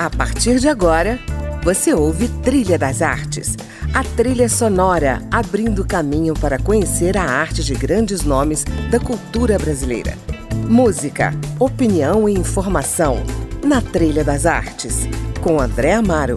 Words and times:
A 0.00 0.08
partir 0.08 0.60
de 0.60 0.68
agora, 0.68 1.18
você 1.64 1.92
ouve 1.92 2.28
Trilha 2.28 2.78
das 2.78 3.02
Artes, 3.02 3.56
a 3.92 4.04
trilha 4.04 4.48
sonora 4.48 5.20
abrindo 5.28 5.84
caminho 5.84 6.34
para 6.34 6.56
conhecer 6.56 7.18
a 7.18 7.24
arte 7.24 7.64
de 7.64 7.74
grandes 7.74 8.22
nomes 8.22 8.62
da 8.92 9.00
cultura 9.00 9.58
brasileira. 9.58 10.16
Música, 10.68 11.34
opinião 11.58 12.28
e 12.28 12.34
informação 12.34 13.20
na 13.64 13.82
Trilha 13.82 14.22
das 14.22 14.46
Artes, 14.46 15.08
com 15.40 15.60
André 15.60 15.94
Amaro. 15.94 16.36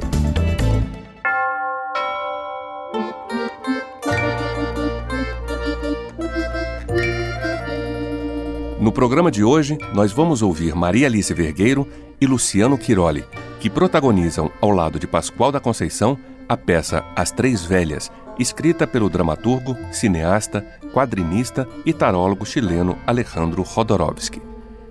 No 8.79 8.91
programa 8.91 9.29
de 9.29 9.43
hoje, 9.43 9.77
nós 9.93 10.11
vamos 10.11 10.41
ouvir 10.41 10.73
Maria 10.73 11.05
Alice 11.05 11.31
Vergueiro 11.31 11.87
e 12.19 12.25
Luciano 12.25 12.75
Quiroli, 12.75 13.23
que 13.61 13.69
protagonizam, 13.69 14.51
ao 14.59 14.71
lado 14.71 14.97
de 14.97 15.05
Pascoal 15.05 15.51
da 15.51 15.59
Conceição, 15.59 16.17
a 16.49 16.57
peça 16.57 17.05
As 17.15 17.29
Três 17.29 17.63
Velhas, 17.63 18.11
escrita 18.39 18.87
pelo 18.87 19.07
dramaturgo, 19.07 19.77
cineasta, 19.91 20.65
quadrinista 20.91 21.67
e 21.85 21.93
tarólogo 21.93 22.43
chileno 22.43 22.97
Alejandro 23.05 23.61
Rodorovsky. 23.61 24.41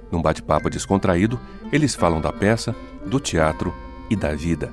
Num 0.09 0.23
bate-papo 0.23 0.71
descontraído, 0.71 1.39
eles 1.73 1.97
falam 1.97 2.21
da 2.21 2.33
peça, 2.33 2.73
do 3.05 3.19
teatro 3.19 3.75
e 4.09 4.15
da 4.15 4.37
vida. 4.37 4.73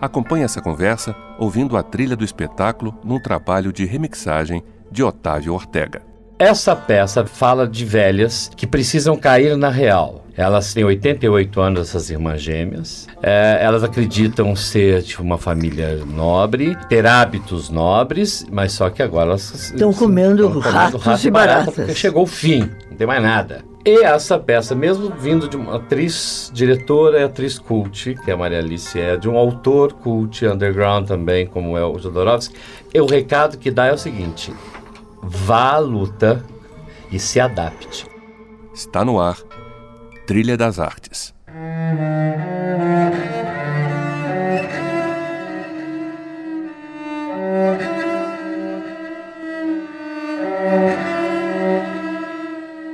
Acompanhe 0.00 0.44
essa 0.44 0.62
conversa 0.62 1.14
ouvindo 1.38 1.76
a 1.76 1.82
trilha 1.82 2.16
do 2.16 2.24
espetáculo 2.24 2.98
num 3.04 3.20
trabalho 3.20 3.74
de 3.74 3.84
remixagem 3.84 4.64
de 4.90 5.02
Otávio 5.02 5.52
Ortega. 5.52 6.00
Essa 6.38 6.74
peça 6.74 7.26
fala 7.26 7.68
de 7.68 7.84
velhas 7.84 8.50
que 8.56 8.66
precisam 8.66 9.18
cair 9.18 9.54
na 9.54 9.68
real. 9.68 10.23
Elas 10.36 10.74
têm 10.74 10.82
88 10.82 11.60
anos, 11.60 11.88
essas 11.88 12.10
irmãs 12.10 12.42
gêmeas. 12.42 13.06
É, 13.22 13.58
elas 13.60 13.84
acreditam 13.84 14.54
ser 14.56 15.02
de 15.02 15.20
uma 15.20 15.38
família 15.38 16.04
nobre, 16.04 16.76
ter 16.88 17.06
hábitos 17.06 17.70
nobres, 17.70 18.44
mas 18.50 18.72
só 18.72 18.90
que 18.90 19.02
agora 19.02 19.30
elas 19.30 19.70
estão 19.72 19.92
comendo, 19.92 20.48
comendo 20.48 20.58
ratos, 20.58 21.02
ratos 21.02 21.24
e 21.24 21.30
baratas. 21.30 21.64
Barata 21.66 21.72
porque 21.72 21.94
chegou 21.94 22.24
o 22.24 22.26
fim, 22.26 22.68
não 22.90 22.96
tem 22.96 23.06
mais 23.06 23.22
nada. 23.22 23.64
E 23.86 24.02
essa 24.02 24.38
peça, 24.38 24.74
mesmo 24.74 25.10
vindo 25.10 25.46
de 25.46 25.56
uma 25.56 25.76
atriz, 25.76 26.50
diretora 26.52 27.20
e 27.20 27.22
atriz 27.22 27.58
cult, 27.58 28.14
que 28.24 28.30
é 28.30 28.34
a 28.34 28.36
Maria 28.36 28.58
Alice, 28.58 28.98
é 28.98 29.16
de 29.16 29.28
um 29.28 29.36
autor 29.36 29.92
cult, 29.92 30.44
underground 30.46 31.06
também, 31.06 31.46
como 31.46 31.76
é 31.76 31.84
o 31.84 31.98
Jodorowsky, 31.98 32.56
e 32.92 33.00
o 33.00 33.06
recado 33.06 33.58
que 33.58 33.70
dá 33.70 33.86
é 33.86 33.92
o 33.92 33.98
seguinte: 33.98 34.52
vá 35.22 35.74
à 35.74 35.78
luta 35.78 36.42
e 37.12 37.18
se 37.20 37.38
adapte. 37.38 38.06
Está 38.72 39.04
no 39.04 39.20
ar 39.20 39.36
Trilha 40.26 40.56
das 40.56 40.78
Artes. 40.78 41.34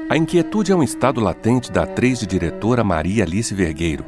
A 0.08 0.16
inquietude 0.16 0.72
é 0.72 0.74
um 0.74 0.82
estado 0.82 1.20
latente 1.20 1.70
da 1.70 1.84
atriz 1.84 2.20
e 2.20 2.26
diretora 2.26 2.82
Maria 2.82 3.22
Alice 3.22 3.54
Vergueiro. 3.54 4.04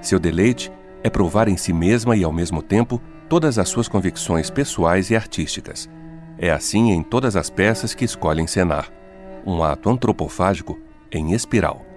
Seu 0.00 0.20
deleite 0.20 0.70
é 1.02 1.10
provar 1.10 1.48
em 1.48 1.56
si 1.56 1.72
mesma 1.72 2.16
e, 2.16 2.22
ao 2.22 2.32
mesmo 2.32 2.62
tempo, 2.62 3.02
todas 3.28 3.58
as 3.58 3.68
suas 3.68 3.88
convicções 3.88 4.50
pessoais 4.50 5.10
e 5.10 5.16
artísticas. 5.16 5.90
É 6.38 6.52
assim 6.52 6.92
em 6.92 7.02
todas 7.02 7.34
as 7.34 7.50
peças 7.50 7.92
que 7.92 8.04
escolhe 8.04 8.40
encenar. 8.40 8.88
Um 9.44 9.64
ato 9.64 9.90
antropofágico 9.90 10.78
em 11.10 11.32
espiral. 11.32 11.91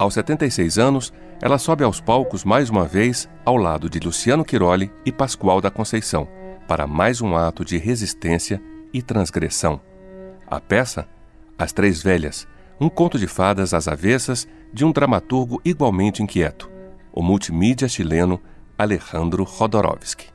Aos 0.00 0.14
76 0.14 0.78
anos, 0.78 1.12
ela 1.42 1.58
sobe 1.58 1.84
aos 1.84 2.00
palcos 2.00 2.42
mais 2.42 2.70
uma 2.70 2.86
vez 2.86 3.28
ao 3.44 3.58
lado 3.58 3.86
de 3.90 4.00
Luciano 4.00 4.46
Quiroli 4.46 4.90
e 5.04 5.12
Pascoal 5.12 5.60
da 5.60 5.70
Conceição, 5.70 6.26
para 6.66 6.86
mais 6.86 7.20
um 7.20 7.36
ato 7.36 7.66
de 7.66 7.76
resistência 7.76 8.62
e 8.94 9.02
transgressão. 9.02 9.78
A 10.46 10.58
peça, 10.58 11.06
As 11.58 11.70
Três 11.70 12.02
Velhas, 12.02 12.48
um 12.80 12.88
conto 12.88 13.18
de 13.18 13.26
fadas 13.26 13.74
às 13.74 13.88
avessas 13.88 14.48
de 14.72 14.86
um 14.86 14.90
dramaturgo 14.90 15.60
igualmente 15.62 16.22
inquieto, 16.22 16.70
o 17.12 17.22
multimídia 17.22 17.86
chileno 17.86 18.40
Alejandro 18.78 19.44
Rodorovsky. 19.44 20.28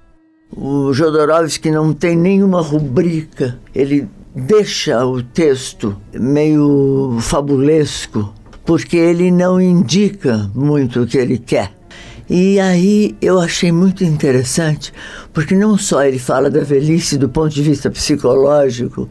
O 0.56 0.94
Jodorowsky 0.94 1.72
não 1.72 1.92
tem 1.92 2.16
nenhuma 2.16 2.62
rubrica, 2.62 3.60
ele 3.74 4.08
deixa 4.36 5.04
o 5.04 5.24
texto 5.24 6.00
meio 6.14 7.18
fabulesco, 7.20 8.32
porque 8.66 8.98
ele 8.98 9.32
não 9.32 9.62
indica 9.62 10.50
muito 10.54 11.02
o 11.02 11.08
que 11.08 11.18
ele 11.18 11.38
quer. 11.38 11.72
E 12.28 12.60
aí 12.60 13.16
eu 13.22 13.40
achei 13.40 13.72
muito 13.72 14.04
interessante, 14.04 14.92
porque 15.32 15.54
não 15.54 15.78
só 15.78 16.04
ele 16.04 16.18
fala 16.18 16.50
da 16.50 16.62
velhice 16.62 17.18
do 17.18 17.30
ponto 17.30 17.54
de 17.54 17.62
vista 17.62 17.92
psicológico, 17.92 19.08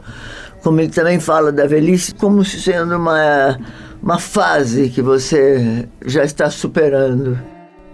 como 0.63 0.81
ele 0.81 0.91
também 0.91 1.21
fala 1.21 1.53
da 1.53 1.67
velhice 1.67 2.13
como 2.15 2.45
sendo 2.45 2.97
uma, 2.97 3.57
uma 4.03 4.19
fase 4.19 4.89
que 4.89 5.01
você 5.01 5.89
já 6.05 6.25
está 6.25 6.51
superando. 6.51 7.39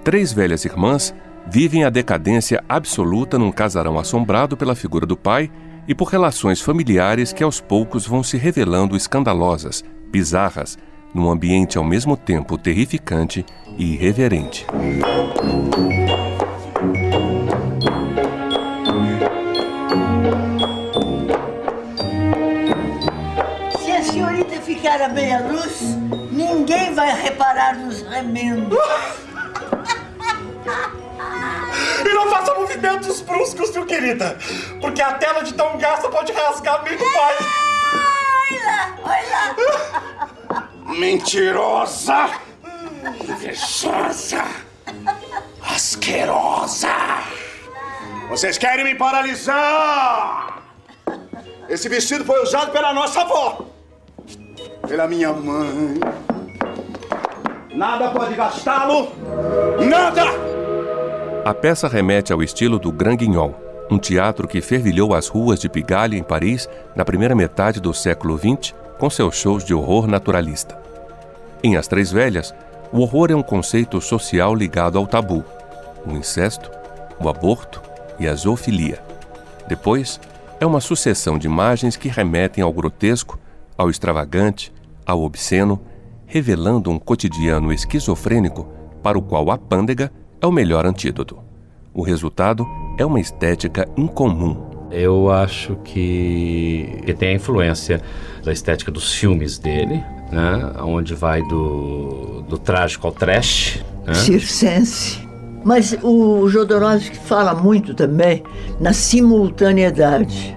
Três 0.02 0.32
velhas 0.32 0.64
irmãs 0.64 1.14
vivem 1.50 1.84
a 1.84 1.90
decadência 1.90 2.64
absoluta 2.66 3.38
num 3.38 3.52
casarão 3.52 3.98
assombrado 3.98 4.56
pela 4.56 4.74
figura 4.74 5.04
do 5.04 5.16
pai 5.16 5.50
e 5.86 5.94
por 5.94 6.08
relações 6.08 6.62
familiares 6.62 7.32
que 7.32 7.42
aos 7.42 7.60
poucos 7.60 8.06
vão 8.06 8.22
se 8.22 8.38
revelando 8.38 8.96
escandalosas, 8.96 9.84
bizarras, 10.10 10.78
num 11.14 11.30
ambiente 11.30 11.76
ao 11.78 11.84
mesmo 11.84 12.16
tempo 12.16 12.56
terrificante 12.56 13.44
e 13.76 13.94
irreverente. 13.94 14.66
Se 23.78 23.90
a 23.92 24.02
senhorita 24.02 24.60
ficar 24.60 25.00
a 25.02 25.08
meia 25.08 25.40
luz, 25.40 25.80
ninguém 26.30 26.94
vai 26.94 27.20
reparar 27.20 27.76
nos 27.76 28.02
remendos. 28.02 28.78
E 32.02 32.12
não 32.14 32.30
faça 32.30 32.54
movimentos 32.54 33.20
bruscos, 33.20 33.70
viu, 33.70 33.84
querida? 33.86 34.36
Porque 34.80 35.02
a 35.02 35.12
tela 35.14 35.42
de 35.42 35.52
tão 35.54 35.76
gasta 35.78 36.08
pode 36.08 36.32
rasgar 36.32 36.82
muito 36.82 37.04
mais. 37.04 37.38
Olha 38.50 38.64
lá, 38.64 38.96
olha 39.04 39.28
Mentirosa! 41.00 42.28
Invejosa! 43.26 44.44
Asquerosa! 45.66 46.94
Vocês 48.28 48.58
querem 48.58 48.84
me 48.84 48.94
paralisar! 48.94 50.62
Esse 51.70 51.88
vestido 51.88 52.22
foi 52.26 52.42
usado 52.42 52.70
pela 52.70 52.92
nossa 52.92 53.22
avó! 53.22 53.64
Pela 54.86 55.08
minha 55.08 55.32
mãe! 55.32 55.98
Nada 57.74 58.10
pode 58.10 58.34
gastá-lo! 58.34 59.10
Nada! 59.88 60.24
A 61.46 61.54
peça 61.54 61.88
remete 61.88 62.30
ao 62.30 62.42
estilo 62.42 62.78
do 62.78 62.92
Grand 62.92 63.16
Guignol, 63.16 63.58
um 63.90 63.98
teatro 63.98 64.46
que 64.46 64.60
fervilhou 64.60 65.14
as 65.14 65.28
ruas 65.28 65.58
de 65.58 65.70
Pigalle, 65.70 66.18
em 66.18 66.22
Paris, 66.22 66.68
na 66.94 67.06
primeira 67.06 67.34
metade 67.34 67.80
do 67.80 67.94
século 67.94 68.36
XX, 68.36 68.74
com 68.98 69.08
seus 69.08 69.34
shows 69.34 69.64
de 69.64 69.72
horror 69.72 70.06
naturalista. 70.06 70.89
Em 71.62 71.76
As 71.76 71.86
Três 71.86 72.10
Velhas, 72.10 72.54
o 72.90 73.00
horror 73.00 73.30
é 73.30 73.34
um 73.34 73.42
conceito 73.42 74.00
social 74.00 74.54
ligado 74.54 74.96
ao 74.96 75.06
tabu, 75.06 75.44
o 76.06 76.12
incesto, 76.12 76.70
o 77.22 77.28
aborto 77.28 77.82
e 78.18 78.26
a 78.26 78.34
zoofilia. 78.34 78.98
Depois, 79.68 80.18
é 80.58 80.64
uma 80.64 80.80
sucessão 80.80 81.38
de 81.38 81.46
imagens 81.46 81.96
que 81.96 82.08
remetem 82.08 82.64
ao 82.64 82.72
grotesco, 82.72 83.38
ao 83.76 83.90
extravagante, 83.90 84.72
ao 85.04 85.20
obsceno, 85.20 85.78
revelando 86.26 86.90
um 86.90 86.98
cotidiano 86.98 87.70
esquizofrênico 87.70 88.66
para 89.02 89.18
o 89.18 89.22
qual 89.22 89.50
a 89.50 89.58
pândega 89.58 90.10
é 90.40 90.46
o 90.46 90.52
melhor 90.52 90.86
antídoto. 90.86 91.38
O 91.92 92.00
resultado 92.02 92.66
é 92.96 93.04
uma 93.04 93.20
estética 93.20 93.86
incomum. 93.98 94.70
Eu 94.90 95.30
acho 95.30 95.76
que, 95.84 97.02
que 97.04 97.12
tem 97.12 97.30
a 97.30 97.34
influência 97.34 98.00
da 98.42 98.50
estética 98.50 98.90
dos 98.90 99.12
filmes 99.14 99.58
dele, 99.58 100.02
né? 100.30 100.72
onde 100.82 101.14
vai 101.14 101.42
do, 101.42 102.42
do 102.48 102.58
trágico 102.58 103.06
ao 103.06 103.12
trash. 103.12 103.84
Né? 104.06 104.14
Circense. 104.14 105.28
Mas 105.64 105.96
o 106.02 106.48
Jodorowsky 106.48 107.18
fala 107.18 107.54
muito 107.54 107.94
também 107.94 108.42
na 108.80 108.92
simultaneidade. 108.92 110.56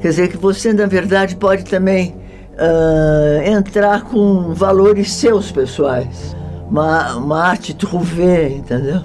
Quer 0.00 0.08
dizer, 0.08 0.28
que 0.28 0.36
você, 0.36 0.72
na 0.72 0.86
verdade, 0.86 1.36
pode 1.36 1.64
também 1.64 2.14
uh, 2.54 3.42
entrar 3.46 4.02
com 4.04 4.54
valores 4.54 5.12
seus 5.12 5.50
pessoais. 5.50 6.34
Uma, 6.70 7.16
uma 7.16 7.42
arte 7.42 7.74
trouvée, 7.74 8.56
entendeu? 8.56 9.02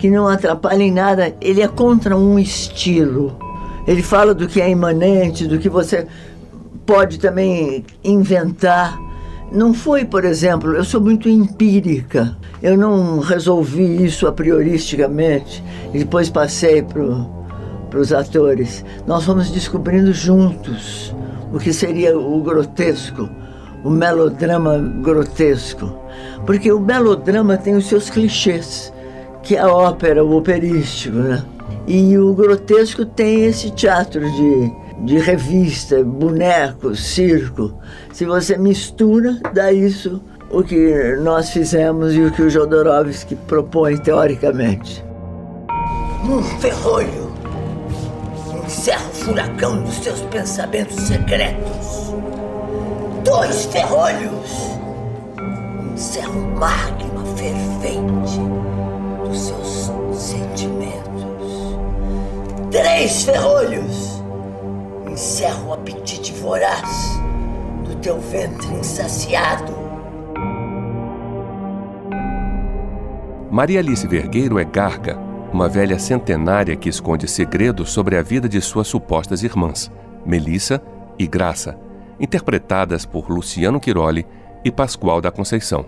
que 0.00 0.08
não 0.08 0.26
atrapalha 0.26 0.82
em 0.82 0.90
nada, 0.90 1.34
ele 1.42 1.60
é 1.60 1.68
contra 1.68 2.16
um 2.16 2.38
estilo. 2.38 3.36
Ele 3.86 4.02
fala 4.02 4.34
do 4.34 4.48
que 4.48 4.58
é 4.58 4.70
imanente, 4.70 5.46
do 5.46 5.58
que 5.58 5.68
você 5.68 6.06
pode 6.86 7.18
também 7.18 7.84
inventar. 8.02 8.98
Não 9.52 9.74
foi, 9.74 10.04
por 10.04 10.24
exemplo, 10.24 10.76
eu 10.76 10.84
sou 10.84 11.00
muito 11.00 11.28
empírica. 11.28 12.36
Eu 12.62 12.76
não 12.76 13.18
resolvi 13.18 14.04
isso 14.04 14.28
a 14.28 14.32
prioristicamente 14.32 15.62
e 15.92 15.98
depois 15.98 16.30
passei 16.30 16.82
para 16.82 17.98
os 17.98 18.12
atores. 18.12 18.84
Nós 19.08 19.24
fomos 19.24 19.50
descobrindo 19.50 20.12
juntos 20.12 21.12
o 21.52 21.58
que 21.58 21.72
seria 21.72 22.16
o 22.16 22.40
grotesco, 22.42 23.28
o 23.82 23.90
melodrama 23.90 24.78
grotesco. 24.78 25.98
Porque 26.46 26.70
o 26.70 26.78
melodrama 26.78 27.56
tem 27.56 27.74
os 27.74 27.86
seus 27.86 28.08
clichês, 28.08 28.92
que 29.42 29.56
é 29.56 29.60
a 29.60 29.68
ópera, 29.68 30.24
o 30.24 30.36
operístico, 30.36 31.16
né? 31.16 31.44
E 31.88 32.16
o 32.16 32.32
grotesco 32.34 33.04
tem 33.04 33.46
esse 33.46 33.70
teatro 33.70 34.20
de, 34.20 34.72
de 35.04 35.18
revista, 35.18 36.02
boneco, 36.04 36.94
circo. 36.94 37.78
Se 38.12 38.24
você 38.24 38.56
mistura, 38.56 39.40
dá 39.54 39.72
isso 39.72 40.22
o 40.50 40.62
que 40.62 41.16
nós 41.22 41.50
fizemos 41.50 42.14
e 42.14 42.20
o 42.20 42.32
que 42.32 42.42
o 42.42 42.50
Jodorowsky 42.50 43.36
propõe 43.36 43.96
teoricamente. 43.96 45.04
Um 46.24 46.42
ferrolho 46.60 47.30
encerra 48.66 49.06
o 49.08 49.14
furacão 49.14 49.82
dos 49.82 49.94
seus 49.94 50.20
pensamentos 50.22 50.96
secretos. 50.96 52.14
Dois 53.24 53.64
ferrolhos 53.66 54.70
encerra 55.94 56.30
o 56.30 56.58
magma 56.58 57.24
fervente 57.36 58.40
dos 59.24 59.40
seus 59.40 59.92
sentimentos. 60.14 61.76
Três 62.70 63.24
ferrolhos 63.24 64.09
encerra 65.10 65.62
o 65.64 65.72
apetite 65.72 66.32
voraz 66.32 67.20
do 67.84 67.96
teu 67.96 68.20
ventre 68.20 68.68
insaciado. 68.74 69.72
Maria 73.50 73.80
Alice 73.80 74.06
Vergueiro 74.06 74.58
é 74.58 74.64
Garga, 74.64 75.18
uma 75.52 75.68
velha 75.68 75.98
centenária 75.98 76.76
que 76.76 76.88
esconde 76.88 77.26
segredos 77.26 77.90
sobre 77.90 78.16
a 78.16 78.22
vida 78.22 78.48
de 78.48 78.60
suas 78.60 78.86
supostas 78.86 79.42
irmãs, 79.42 79.90
Melissa 80.24 80.80
e 81.18 81.26
Graça, 81.26 81.76
interpretadas 82.20 83.04
por 83.04 83.28
Luciano 83.28 83.80
Quiroli 83.80 84.24
e 84.64 84.70
Pascoal 84.70 85.20
da 85.20 85.32
Conceição. 85.32 85.86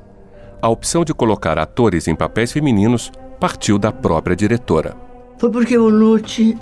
A 0.61 0.69
opção 0.69 1.05
de 1.05 1.15
colocar 1.15 1.59
atores 1.59 2.09
em 2.09 2.17
papéis 2.17 2.51
femininos 2.51 3.13
partiu 3.39 3.79
da 3.79 3.93
própria 3.93 4.35
diretora. 4.35 4.97
Foi 5.39 5.51
porque 5.51 5.79
o 5.79 5.89
Lute 5.89 6.57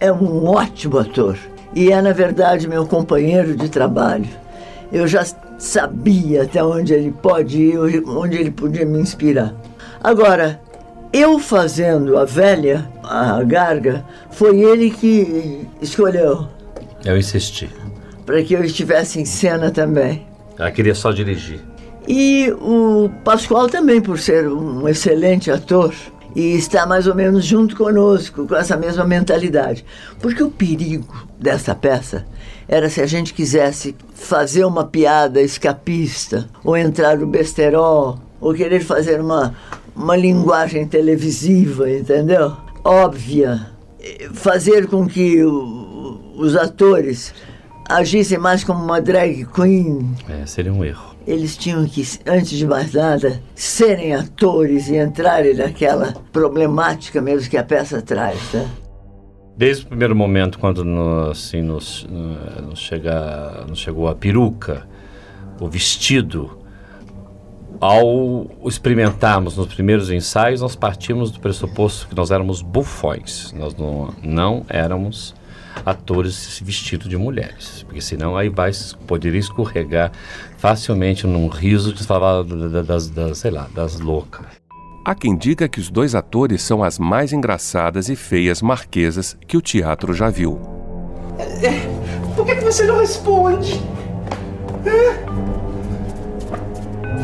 é, 0.00 0.06
é 0.06 0.12
um 0.12 0.46
ótimo 0.46 0.98
ator 0.98 1.36
e 1.74 1.92
é, 1.92 2.00
na 2.00 2.12
verdade, 2.12 2.68
meu 2.68 2.86
companheiro 2.86 3.56
de 3.56 3.68
trabalho. 3.68 4.28
Eu 4.92 5.06
já 5.06 5.24
sabia 5.58 6.44
até 6.44 6.62
onde 6.62 6.94
ele 6.94 7.10
pode 7.10 7.60
ir, 7.60 7.78
onde 8.06 8.36
ele 8.36 8.50
podia 8.50 8.86
me 8.86 8.98
inspirar. 8.98 9.54
Agora, 10.02 10.60
eu 11.12 11.38
fazendo 11.38 12.18
a 12.18 12.24
velha, 12.24 12.88
a 13.02 13.42
Garga, 13.42 14.04
foi 14.30 14.60
ele 14.60 14.90
que 14.90 15.66
escolheu. 15.80 16.46
Eu 17.04 17.16
insisti. 17.16 17.68
Para 18.24 18.42
que 18.42 18.54
eu 18.54 18.62
estivesse 18.62 19.20
em 19.20 19.24
cena 19.24 19.70
também. 19.70 20.26
Ela 20.58 20.70
queria 20.70 20.94
só 20.94 21.12
dirigir. 21.12 21.60
E 22.06 22.50
o 22.60 23.10
Pascoal 23.24 23.68
também, 23.68 24.00
por 24.00 24.18
ser 24.18 24.48
um 24.48 24.88
excelente 24.88 25.50
ator, 25.50 25.94
e 26.38 26.54
está 26.54 26.86
mais 26.86 27.08
ou 27.08 27.16
menos 27.16 27.44
junto 27.44 27.74
conosco, 27.74 28.46
com 28.46 28.54
essa 28.54 28.76
mesma 28.76 29.04
mentalidade. 29.04 29.84
Porque 30.20 30.40
o 30.40 30.48
perigo 30.48 31.26
dessa 31.36 31.74
peça 31.74 32.24
era 32.68 32.88
se 32.88 33.00
a 33.00 33.06
gente 33.06 33.34
quisesse 33.34 33.92
fazer 34.14 34.64
uma 34.64 34.84
piada 34.84 35.42
escapista, 35.42 36.48
ou 36.62 36.76
entrar 36.76 37.18
no 37.18 37.26
besterol, 37.26 38.20
ou 38.40 38.54
querer 38.54 38.78
fazer 38.78 39.20
uma, 39.20 39.52
uma 39.96 40.14
linguagem 40.14 40.86
televisiva, 40.86 41.90
entendeu? 41.90 42.56
Óbvia. 42.84 43.72
Fazer 44.32 44.86
com 44.86 45.08
que 45.08 45.42
o, 45.42 46.34
os 46.36 46.54
atores 46.54 47.34
agissem 47.88 48.38
mais 48.38 48.62
como 48.62 48.80
uma 48.84 49.00
drag 49.00 49.44
queen. 49.46 50.14
É, 50.28 50.46
seria 50.46 50.72
um 50.72 50.84
erro. 50.84 51.17
Eles 51.28 51.58
tinham 51.58 51.84
que, 51.84 52.02
antes 52.26 52.56
de 52.56 52.66
mais 52.66 52.94
nada, 52.94 53.42
serem 53.54 54.14
atores 54.14 54.88
e 54.88 54.96
entrarem 54.96 55.52
naquela 55.52 56.14
problemática 56.32 57.20
mesmo 57.20 57.50
que 57.50 57.58
a 57.58 57.62
peça 57.62 58.00
traz, 58.00 58.40
tá? 58.50 58.64
Desde 59.54 59.84
o 59.84 59.88
primeiro 59.88 60.16
momento, 60.16 60.58
quando 60.58 60.82
no, 60.82 61.28
assim, 61.28 61.60
nos, 61.60 62.06
nos, 62.62 62.78
chega, 62.78 63.66
nos 63.68 63.78
chegou 63.78 64.08
a 64.08 64.14
peruca, 64.14 64.88
o 65.60 65.68
vestido, 65.68 66.58
ao 67.78 68.50
experimentarmos 68.64 69.54
nos 69.54 69.66
primeiros 69.66 70.10
ensaios, 70.10 70.62
nós 70.62 70.74
partimos 70.74 71.30
do 71.30 71.40
pressuposto 71.40 72.08
que 72.08 72.14
nós 72.14 72.30
éramos 72.30 72.62
bufões, 72.62 73.52
nós 73.52 73.76
não, 73.76 74.14
não 74.22 74.64
éramos 74.66 75.34
atores 75.84 76.60
vestidos 76.64 77.08
de 77.08 77.16
mulheres, 77.16 77.82
porque 77.82 78.00
senão 78.00 78.36
aí 78.36 78.48
vai 78.48 78.70
poderia 79.06 79.38
escorregar 79.38 80.12
facilmente 80.58 81.26
num 81.26 81.48
riso 81.48 81.92
de 81.92 82.04
falar 82.04 82.42
das, 82.42 82.86
das, 82.86 83.08
das, 83.08 83.38
sei 83.38 83.50
lá, 83.50 83.66
das 83.74 83.98
loucas. 83.98 84.44
Há 85.04 85.14
quem 85.14 85.34
diga 85.36 85.68
que 85.68 85.80
os 85.80 85.88
dois 85.88 86.14
atores 86.14 86.60
são 86.60 86.84
as 86.84 86.98
mais 86.98 87.32
engraçadas 87.32 88.10
e 88.10 88.16
feias 88.16 88.60
marquesas 88.60 89.38
que 89.46 89.56
o 89.56 89.62
teatro 89.62 90.12
já 90.12 90.28
viu. 90.28 90.60
Por 92.36 92.44
que, 92.44 92.56
que 92.56 92.64
você 92.64 92.84
não 92.84 92.98
responde? 92.98 93.80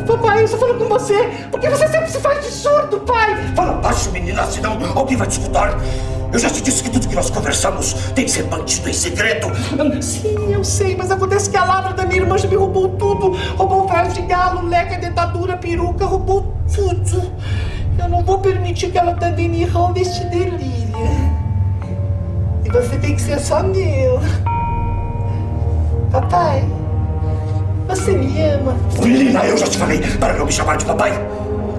Papai, 0.07 0.43
eu 0.43 0.49
só 0.49 0.57
falo 0.57 0.79
com 0.79 0.89
você. 0.89 1.29
Por 1.51 1.61
que 1.61 1.69
você 1.69 1.89
sempre 1.89 2.11
se 2.11 2.21
faz 2.21 2.45
de 2.45 2.51
surdo, 2.51 3.01
pai? 3.01 3.35
Fala 3.55 3.73
baixo, 3.75 4.11
menina, 4.13 4.47
senão 4.47 4.79
alguém 4.97 5.17
vai 5.17 5.27
te 5.27 5.41
escutar. 5.41 5.79
Eu 6.35 6.41
já 6.41 6.51
te 6.51 6.61
disse 6.61 6.83
que 6.83 6.91
tudo 6.91 7.07
que 7.07 7.15
nós 7.15 7.31
conversamos 7.31 7.95
tem 8.13 8.25
que 8.25 8.31
ser 8.33 8.43
mantido 8.49 8.91
em 8.91 8.93
segredo. 8.93 9.53
Sim, 10.03 10.53
eu 10.53 10.65
sei, 10.65 10.97
mas 10.97 11.09
acontece 11.09 11.49
que 11.49 11.57
a 11.57 11.65
Lara 11.65 11.93
da 11.93 12.05
minha 12.05 12.23
irmã 12.23 12.37
já 12.37 12.49
me 12.49 12.57
roubou 12.57 12.89
tudo. 12.89 13.37
Roubou 13.57 13.87
o 13.89 14.13
de 14.13 14.23
galo, 14.23 14.67
leca, 14.67 14.99
dentadura, 14.99 15.57
peruca, 15.57 16.05
roubou 16.05 16.53
tudo. 16.75 17.31
Eu 17.97 18.09
não 18.09 18.25
vou 18.25 18.41
permitir 18.41 18.91
que 18.91 18.99
ela 18.99 19.15
também 19.15 19.49
me 19.49 19.65
roube 19.65 20.01
este 20.01 20.25
delírio. 20.25 20.99
E 22.65 22.69
você 22.69 22.97
tem 22.97 23.15
que 23.15 23.23
ser 23.23 23.39
só 23.39 23.63
meu. 23.63 24.21
Papai. 26.11 26.65
Você 27.87 28.11
me 28.11 28.43
ama? 28.43 28.77
Menina, 29.01 29.47
eu 29.47 29.57
já 29.57 29.69
te 29.69 29.79
falei 29.79 30.01
para 30.19 30.35
não 30.35 30.47
me 30.47 30.53
chamar 30.53 30.79
de 30.79 30.85
papai. 30.85 31.13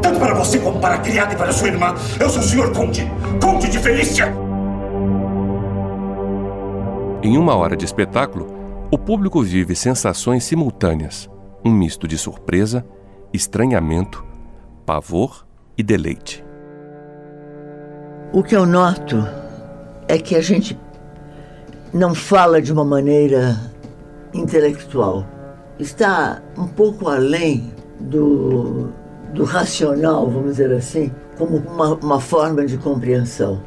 Tanto 0.02 0.18
para 0.18 0.34
você 0.34 0.60
como 0.60 0.80
para 0.80 0.96
a 0.96 1.00
criada 1.00 1.34
e 1.34 1.36
para 1.36 1.52
sua 1.52 1.68
irmã. 1.68 1.94
Eu 2.18 2.30
sou 2.30 2.42
o 2.42 2.46
senhor 2.46 2.72
Conde, 2.72 3.12
Conde 3.42 3.68
de 3.68 3.80
Felícia. 3.80 4.45
Em 7.26 7.40
uma 7.40 7.56
hora 7.56 7.76
de 7.76 7.84
espetáculo, 7.84 8.46
o 8.92 9.00
público 9.00 9.42
vive 9.42 9.76
sensações 9.76 10.44
simultâneas. 10.44 11.28
Um 11.66 11.72
misto 11.72 12.08
de 12.08 12.20
surpresa, 12.20 12.86
estranhamento, 13.34 14.24
pavor 14.86 15.44
e 15.76 15.82
deleite. 15.82 16.46
O 18.32 18.44
que 18.44 18.56
eu 18.56 18.64
noto 18.68 19.28
é 20.08 20.20
que 20.20 20.36
a 20.36 20.40
gente 20.40 20.80
não 21.92 22.14
fala 22.14 22.62
de 22.62 22.72
uma 22.72 22.86
maneira 22.86 23.60
intelectual 24.32 25.26
está 25.80 26.44
um 26.56 26.68
pouco 26.68 27.10
além 27.10 27.74
do, 28.00 28.90
do 29.34 29.46
racional, 29.46 30.30
vamos 30.30 30.52
dizer 30.52 30.72
assim, 30.72 31.12
como 31.40 31.58
uma, 31.58 31.96
uma 31.96 32.20
forma 32.20 32.68
de 32.68 32.78
compreensão. 32.78 33.60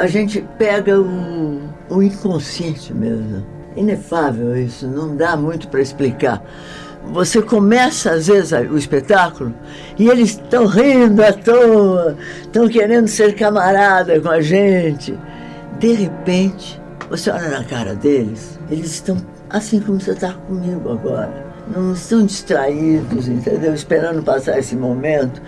A 0.00 0.06
gente 0.06 0.42
pega 0.58 0.98
o, 0.98 2.02
inconsciente 2.02 2.94
mesmo. 2.94 3.44
Inefável 3.76 4.56
isso, 4.56 4.86
não 4.86 5.14
dá 5.14 5.36
muito 5.36 5.68
para 5.68 5.82
explicar. 5.82 6.42
Você 7.12 7.42
começa, 7.42 8.12
às 8.12 8.26
vezes, 8.26 8.52
o 8.70 8.78
espetáculo 8.78 9.54
e 9.98 10.08
eles 10.08 10.30
estão 10.30 10.64
rindo 10.64 11.22
à 11.22 11.32
toa, 11.32 12.16
estão 12.40 12.66
querendo 12.66 13.08
ser 13.08 13.34
camarada 13.34 14.18
com 14.20 14.30
a 14.30 14.40
gente. 14.40 15.18
De 15.78 15.92
repente, 15.92 16.80
você 17.10 17.30
olha 17.30 17.50
na 17.50 17.64
cara 17.64 17.94
deles, 17.94 18.58
eles 18.70 18.92
estão 18.92 19.18
assim 19.50 19.80
como 19.80 20.00
você 20.00 20.12
está 20.12 20.32
comigo 20.32 20.92
agora 20.92 21.50
não 21.76 21.92
estão 21.92 22.26
distraídos, 22.26 23.28
entendeu? 23.28 23.72
Esperando 23.72 24.22
passar 24.22 24.58
esse 24.58 24.74
momento 24.74 25.40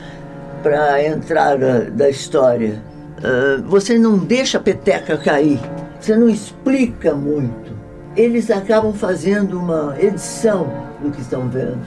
para 0.63 1.05
entrar 1.05 1.59
da, 1.59 1.81
da 1.81 2.09
história. 2.09 2.81
Uh, 3.23 3.63
você 3.69 3.97
não 3.97 4.19
deixa 4.19 4.59
a 4.59 4.61
peteca 4.61 5.17
cair, 5.17 5.61
você 6.01 6.17
não 6.17 6.29
explica 6.29 7.15
muito. 7.15 7.73
Eles 8.17 8.51
acabam 8.51 8.93
fazendo 8.93 9.59
uma 9.59 9.97
edição 9.99 10.67
do 11.01 11.11
que 11.11 11.21
estão 11.21 11.49
vendo. 11.49 11.81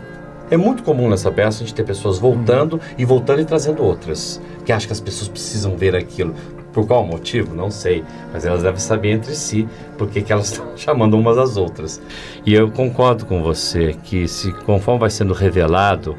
É 0.50 0.56
muito 0.56 0.84
comum 0.84 1.10
nessa 1.10 1.32
peça 1.32 1.64
a 1.64 1.66
gente 1.66 1.74
ter 1.74 1.84
pessoas 1.84 2.20
voltando 2.20 2.80
e 2.98 3.04
voltando 3.04 3.42
e 3.42 3.46
trazendo 3.46 3.84
outras, 3.84 4.40
que 4.64 4.72
acham 4.72 4.88
que 4.88 4.94
as 4.94 5.00
pessoas 5.02 5.28
precisam 5.28 5.76
ver 5.76 5.96
aquilo. 5.96 6.36
Por 6.72 6.86
qual 6.86 7.06
motivo? 7.06 7.56
Não 7.56 7.72
sei, 7.72 8.04
mas 8.32 8.46
elas 8.46 8.62
devem 8.62 8.80
saber 8.80 9.12
entre 9.12 9.34
si 9.34 9.68
porque 9.98 10.22
que 10.22 10.32
elas 10.32 10.52
estão 10.52 10.78
chamando 10.78 11.18
umas 11.18 11.38
às 11.38 11.58
outras. 11.58 12.02
E 12.46 12.54
eu 12.54 12.70
concordo 12.70 13.26
com 13.26 13.42
você 13.42 13.96
que 14.04 14.28
se 14.28 14.52
conforme 14.52 15.00
vai 15.00 15.10
sendo 15.10 15.34
revelado 15.34 16.16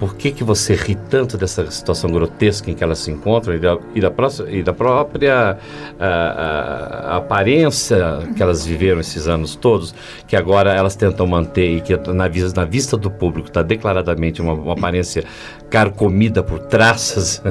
por 0.00 0.14
que, 0.16 0.30
que 0.30 0.42
você 0.42 0.74
ri 0.74 0.94
tanto 0.94 1.36
dessa 1.36 1.70
situação 1.70 2.10
grotesca 2.10 2.70
em 2.70 2.74
que 2.74 2.82
elas 2.82 3.00
se 3.00 3.10
encontram 3.10 3.54
e 3.54 3.58
da, 3.58 3.78
e 3.94 4.00
da, 4.00 4.10
próxima, 4.10 4.50
e 4.50 4.62
da 4.62 4.72
própria 4.72 5.58
a, 5.98 6.06
a, 6.06 7.14
a 7.14 7.16
aparência 7.18 7.98
que 8.34 8.42
elas 8.42 8.64
viveram 8.64 8.98
esses 8.98 9.28
anos 9.28 9.54
todos, 9.54 9.94
que 10.26 10.34
agora 10.34 10.72
elas 10.72 10.96
tentam 10.96 11.26
manter 11.26 11.76
e 11.76 11.80
que 11.82 11.94
na, 12.12 12.30
na 12.56 12.64
vista 12.64 12.96
do 12.96 13.10
público 13.10 13.48
está 13.48 13.62
declaradamente 13.62 14.40
uma, 14.40 14.54
uma 14.54 14.72
aparência 14.72 15.22
carcomida 15.68 16.42
por 16.42 16.60
traças, 16.60 17.42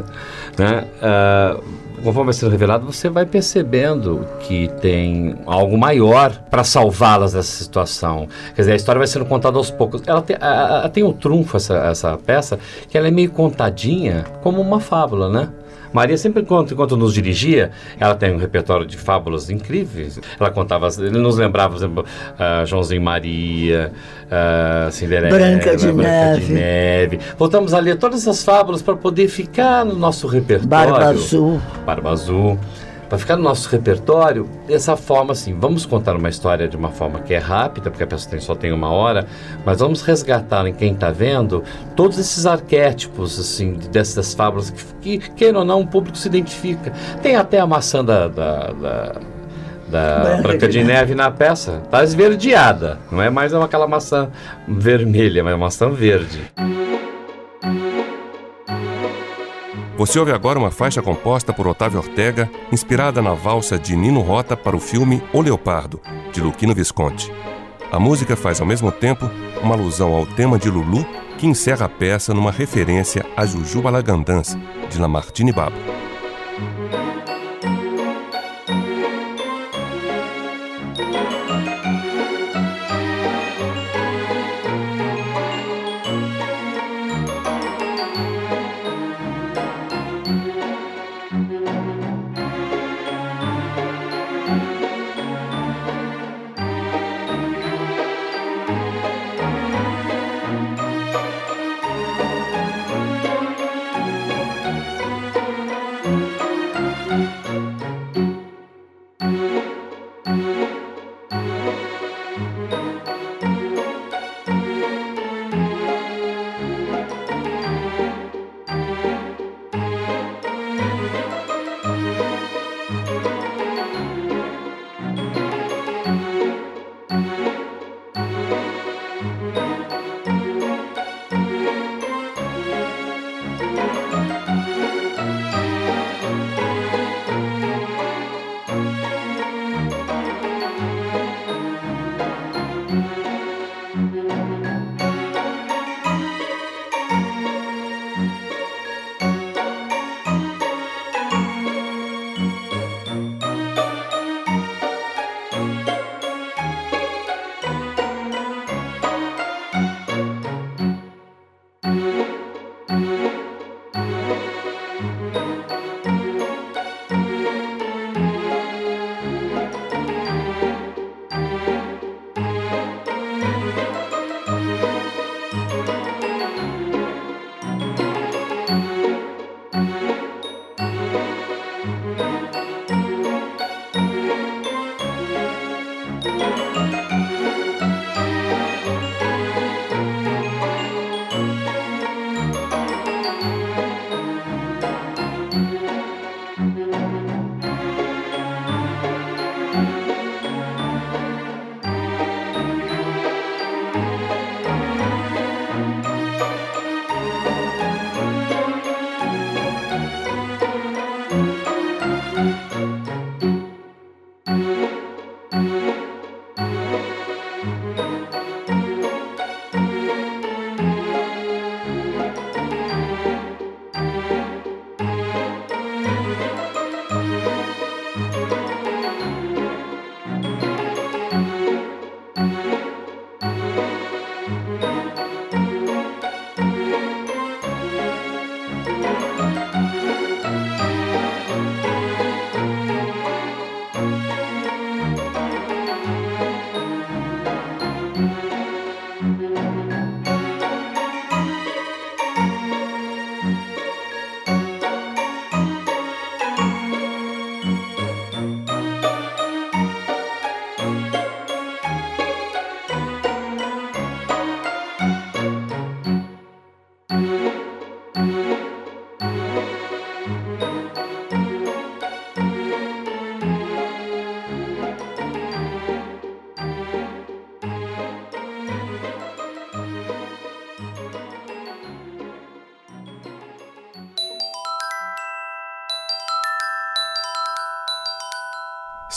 né? 0.59 0.85
Uh, 1.01 1.63
conforme 2.03 2.25
vai 2.25 2.33
sendo 2.33 2.51
revelado, 2.51 2.85
você 2.85 3.09
vai 3.09 3.25
percebendo 3.25 4.25
que 4.41 4.69
tem 4.81 5.35
algo 5.45 5.77
maior 5.77 6.31
para 6.49 6.63
salvá-las 6.63 7.33
dessa 7.33 7.51
situação. 7.63 8.27
Quer 8.55 8.61
dizer, 8.61 8.71
a 8.73 8.75
história 8.75 8.99
vai 8.99 9.07
sendo 9.07 9.25
contada 9.25 9.57
aos 9.57 9.71
poucos. 9.71 10.01
Ela 10.05 10.21
tem, 10.21 10.37
ela 10.39 10.89
tem 10.89 11.03
um 11.03 11.13
trunfo, 11.13 11.57
essa, 11.57 11.75
essa 11.77 12.17
peça, 12.17 12.59
que 12.89 12.97
ela 12.97 13.07
é 13.07 13.11
meio 13.11 13.31
contadinha 13.31 14.25
como 14.41 14.61
uma 14.61 14.79
fábula, 14.79 15.29
né? 15.29 15.49
Maria 15.93 16.17
sempre, 16.17 16.41
enquanto, 16.41 16.73
enquanto 16.73 16.95
nos 16.95 17.13
dirigia, 17.13 17.71
ela 17.99 18.15
tem 18.15 18.33
um 18.33 18.37
repertório 18.37 18.85
de 18.85 18.97
fábulas 18.97 19.49
incríveis. 19.49 20.19
Ela 20.39 20.51
contava, 20.51 20.87
ele 20.99 21.17
nos 21.17 21.37
lembrava, 21.37 21.69
por 21.69 21.77
exemplo, 21.77 22.05
uh, 22.05 22.65
Joãozinho 22.65 23.01
Maria, 23.01 23.91
uh, 24.25 24.91
Cinderela, 24.91 25.35
Branca 25.35 25.75
de 25.75 25.91
Branca 25.91 26.09
Neve. 26.09 26.45
de 26.45 26.53
Neve. 26.53 27.19
Voltamos 27.37 27.73
a 27.73 27.79
ler 27.79 27.97
todas 27.97 28.21
essas 28.21 28.43
fábulas 28.43 28.81
para 28.81 28.95
poder 28.95 29.27
ficar 29.27 29.85
no 29.85 29.95
nosso 29.95 30.27
repertório. 30.27 30.69
Barba 30.69 31.05
Azul. 31.09 31.61
Barba 31.85 32.11
Azul. 32.11 32.59
Para 33.09 33.17
ficar 33.17 33.35
no 33.35 33.41
nosso 33.41 33.67
repertório, 33.69 34.47
dessa 34.67 34.95
forma 34.95 35.31
assim, 35.31 35.57
vamos 35.59 35.83
contar 35.83 36.15
uma 36.15 36.29
história 36.29 36.67
de 36.67 36.77
uma 36.77 36.91
forma 36.91 37.19
que 37.19 37.33
é 37.33 37.39
rápida, 37.39 37.89
porque 37.89 38.03
a 38.03 38.07
pessoa 38.07 38.29
tem, 38.29 38.39
só 38.39 38.53
tem 38.53 38.71
uma 38.71 38.91
hora, 38.91 39.25
mas 39.65 39.79
vamos 39.79 40.03
resgatar 40.03 40.67
em 40.67 40.73
quem 40.73 40.93
está 40.93 41.09
vendo 41.09 41.63
todos 41.95 42.19
esses 42.19 42.45
arquétipos 42.45 43.39
assim 43.39 43.73
dessas 43.91 44.35
fábulas 44.35 44.69
que, 44.69 45.17
que 45.17 45.31
queira 45.31 45.57
ou 45.57 45.65
não, 45.65 45.81
o 45.81 45.87
público 45.87 46.17
se 46.17 46.27
identifica. 46.27 46.93
Tem 47.23 47.35
até 47.35 47.59
a 47.59 47.65
maçã 47.65 48.05
da, 48.05 48.27
da, 48.27 48.71
da 48.73 49.15
da 49.89 50.37
Branca 50.43 50.67
de 50.67 50.83
Neve 50.83 51.15
na 51.15 51.31
peça. 51.31 51.81
Tá 51.89 52.03
esverdeada. 52.03 52.99
Não 53.11 53.21
é 53.21 53.29
mais 53.31 53.53
aquela 53.53 53.87
maçã 53.87 54.29
vermelha, 54.67 55.43
mas 55.43 55.51
é 55.51 55.55
uma 55.55 55.65
maçã 55.65 55.89
verde. 55.89 56.39
Você 59.99 60.17
ouve 60.17 60.31
agora 60.31 60.57
uma 60.57 60.71
faixa 60.71 61.01
composta 61.01 61.51
por 61.51 61.67
Otávio 61.67 61.99
Ortega, 61.99 62.49
inspirada 62.71 63.21
na 63.21 63.33
valsa 63.33 63.77
de 63.77 63.97
Nino 63.97 64.21
Rota 64.21 64.55
para 64.55 64.73
o 64.73 64.79
filme 64.79 65.21
O 65.33 65.41
Leopardo, 65.41 65.99
de 66.31 66.39
Luquino 66.39 66.73
Visconti. 66.73 67.29
A 67.91 67.99
música 67.99 68.37
faz 68.37 68.61
ao 68.61 68.65
mesmo 68.65 68.93
tempo 68.93 69.29
uma 69.61 69.75
alusão 69.75 70.15
ao 70.15 70.25
tema 70.25 70.57
de 70.57 70.69
Lulu, 70.69 71.05
que 71.37 71.45
encerra 71.45 71.87
a 71.87 71.89
peça 71.89 72.33
numa 72.33 72.49
referência 72.49 73.25
a 73.35 73.45
Jujuba 73.45 73.89
Lagandans, 73.89 74.57
de 74.89 74.97
Lamartine 74.97 75.51
Babo. 75.51 75.75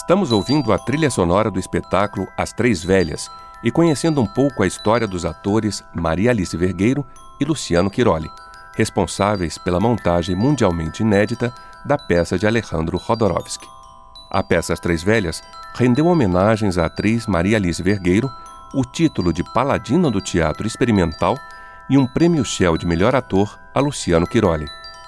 Estamos 0.02 0.32
ouvindo 0.32 0.72
a 0.72 0.78
trilha 0.78 1.08
sonora 1.08 1.48
do 1.48 1.60
espetáculo 1.60 2.26
As 2.36 2.52
Três 2.52 2.82
Velhas 2.82 3.30
e 3.62 3.70
conhecendo 3.70 4.20
um 4.20 4.26
pouco 4.26 4.64
a 4.64 4.66
história 4.66 5.06
dos 5.06 5.24
atores 5.24 5.84
Maria 5.94 6.32
Alice 6.32 6.56
Vergueiro 6.56 7.06
e 7.40 7.44
Luciano 7.44 7.88
Quiroli, 7.88 8.28
responsáveis 8.74 9.58
pela 9.58 9.78
montagem 9.78 10.34
mundialmente 10.34 11.04
inédita 11.04 11.54
da 11.86 11.96
peça 11.96 12.36
de 12.36 12.48
Alejandro 12.48 12.98
Rodorovsky. 12.98 13.64
A 14.28 14.42
peça 14.42 14.72
As 14.72 14.80
Três 14.80 15.04
Velhas 15.04 15.40
rendeu 15.72 16.08
homenagens 16.08 16.78
à 16.78 16.86
atriz 16.86 17.28
Maria 17.28 17.56
Alice 17.56 17.80
Vergueiro, 17.80 18.28
o 18.74 18.84
título 18.84 19.32
de 19.32 19.44
Paladina 19.54 20.10
do 20.10 20.20
Teatro 20.20 20.66
Experimental 20.66 21.38
e 21.88 21.96
um 21.96 22.08
prêmio 22.08 22.44
Shell 22.44 22.76
de 22.76 22.86
melhor 22.86 23.14
ator 23.14 23.56
a 23.72 23.78
Luciano 23.78 24.26
Quiroli, 24.26 24.66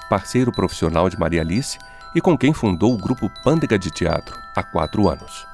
parceiro 0.08 0.52
profissional 0.52 1.10
de 1.10 1.18
Maria 1.18 1.40
Alice 1.40 1.78
e 2.14 2.20
com 2.20 2.36
quem 2.36 2.52
fundou 2.52 2.94
o 2.94 2.98
grupo 2.98 3.30
Pândega 3.42 3.78
de 3.78 3.90
Teatro 3.90 4.38
há 4.54 4.62
quatro 4.62 5.08
anos. 5.08 5.46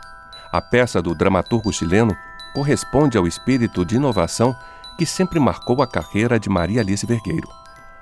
A 0.52 0.60
peça 0.60 1.00
do 1.00 1.14
dramaturgo 1.14 1.72
chileno 1.72 2.16
corresponde 2.52 3.16
ao 3.16 3.26
espírito 3.26 3.84
de 3.84 3.96
inovação 3.96 4.54
que 4.98 5.06
sempre 5.06 5.38
marcou 5.38 5.82
a 5.82 5.86
carreira 5.86 6.38
de 6.38 6.50
Maria 6.50 6.80
Alice 6.80 7.06
Vergueiro. 7.06 7.48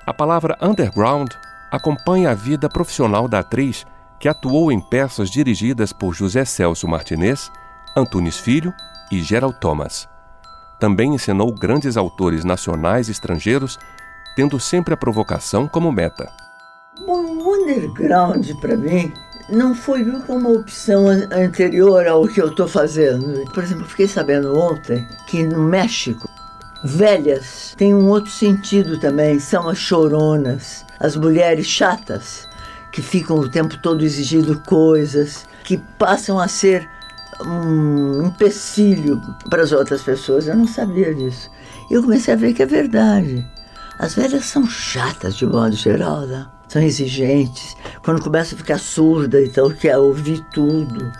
A 0.06 0.12
palavra 0.12 0.56
underground 0.60 1.30
acompanha 1.70 2.30
a 2.30 2.34
vida 2.34 2.68
profissional 2.68 3.28
da 3.28 3.40
atriz 3.40 3.86
que 4.18 4.28
atuou 4.28 4.72
em 4.72 4.80
peças 4.80 5.30
dirigidas 5.30 5.92
por 5.92 6.14
José 6.14 6.44
Celso 6.44 6.88
Martinez, 6.88 7.52
Antunes 7.96 8.38
Filho 8.38 8.72
e 9.12 9.22
Gerald 9.22 9.60
Thomas. 9.60 10.08
Também 10.80 11.14
ensinou 11.14 11.52
grandes 11.52 11.96
autores 11.96 12.44
nacionais 12.44 13.08
e 13.08 13.12
estrangeiros, 13.12 13.78
tendo 14.34 14.58
sempre 14.58 14.94
a 14.94 14.96
provocação 14.96 15.68
como 15.68 15.92
meta. 15.92 16.47
O 17.06 17.54
underground, 17.54 18.50
para 18.60 18.76
mim, 18.76 19.12
não 19.48 19.74
foi 19.74 20.04
nunca 20.04 20.32
uma 20.32 20.50
opção 20.50 21.08
anterior 21.08 22.06
ao 22.06 22.26
que 22.28 22.40
eu 22.40 22.48
estou 22.48 22.68
fazendo. 22.68 23.50
Por 23.52 23.62
exemplo, 23.62 23.86
fiquei 23.86 24.06
sabendo 24.06 24.56
ontem 24.58 25.06
que 25.26 25.42
no 25.42 25.62
México, 25.62 26.28
velhas 26.84 27.74
têm 27.76 27.94
um 27.94 28.08
outro 28.08 28.30
sentido 28.30 28.98
também, 29.00 29.38
são 29.38 29.68
as 29.68 29.78
choronas, 29.78 30.84
as 31.00 31.16
mulheres 31.16 31.66
chatas, 31.66 32.46
que 32.92 33.00
ficam 33.00 33.38
o 33.38 33.48
tempo 33.48 33.78
todo 33.78 34.04
exigindo 34.04 34.60
coisas, 34.60 35.46
que 35.64 35.78
passam 35.98 36.38
a 36.38 36.48
ser 36.48 36.88
um 37.46 38.26
empecilho 38.26 39.20
para 39.48 39.62
as 39.62 39.72
outras 39.72 40.02
pessoas. 40.02 40.46
Eu 40.46 40.56
não 40.56 40.66
sabia 40.66 41.14
disso. 41.14 41.50
E 41.90 41.94
eu 41.94 42.02
comecei 42.02 42.34
a 42.34 42.36
ver 42.36 42.52
que 42.52 42.62
é 42.62 42.66
verdade. 42.66 43.46
As 43.98 44.14
velhas 44.14 44.44
são 44.44 44.66
chatas 44.66 45.36
de 45.36 45.46
modo 45.46 45.74
geral, 45.74 46.26
né? 46.26 46.46
São 46.68 46.82
exigentes. 46.82 47.76
Quando 48.02 48.22
começa 48.22 48.54
a 48.54 48.58
ficar 48.58 48.78
surda, 48.78 49.42
então 49.42 49.70
quer 49.74 49.98
ouvir 49.98 50.44
tudo. 50.52 51.10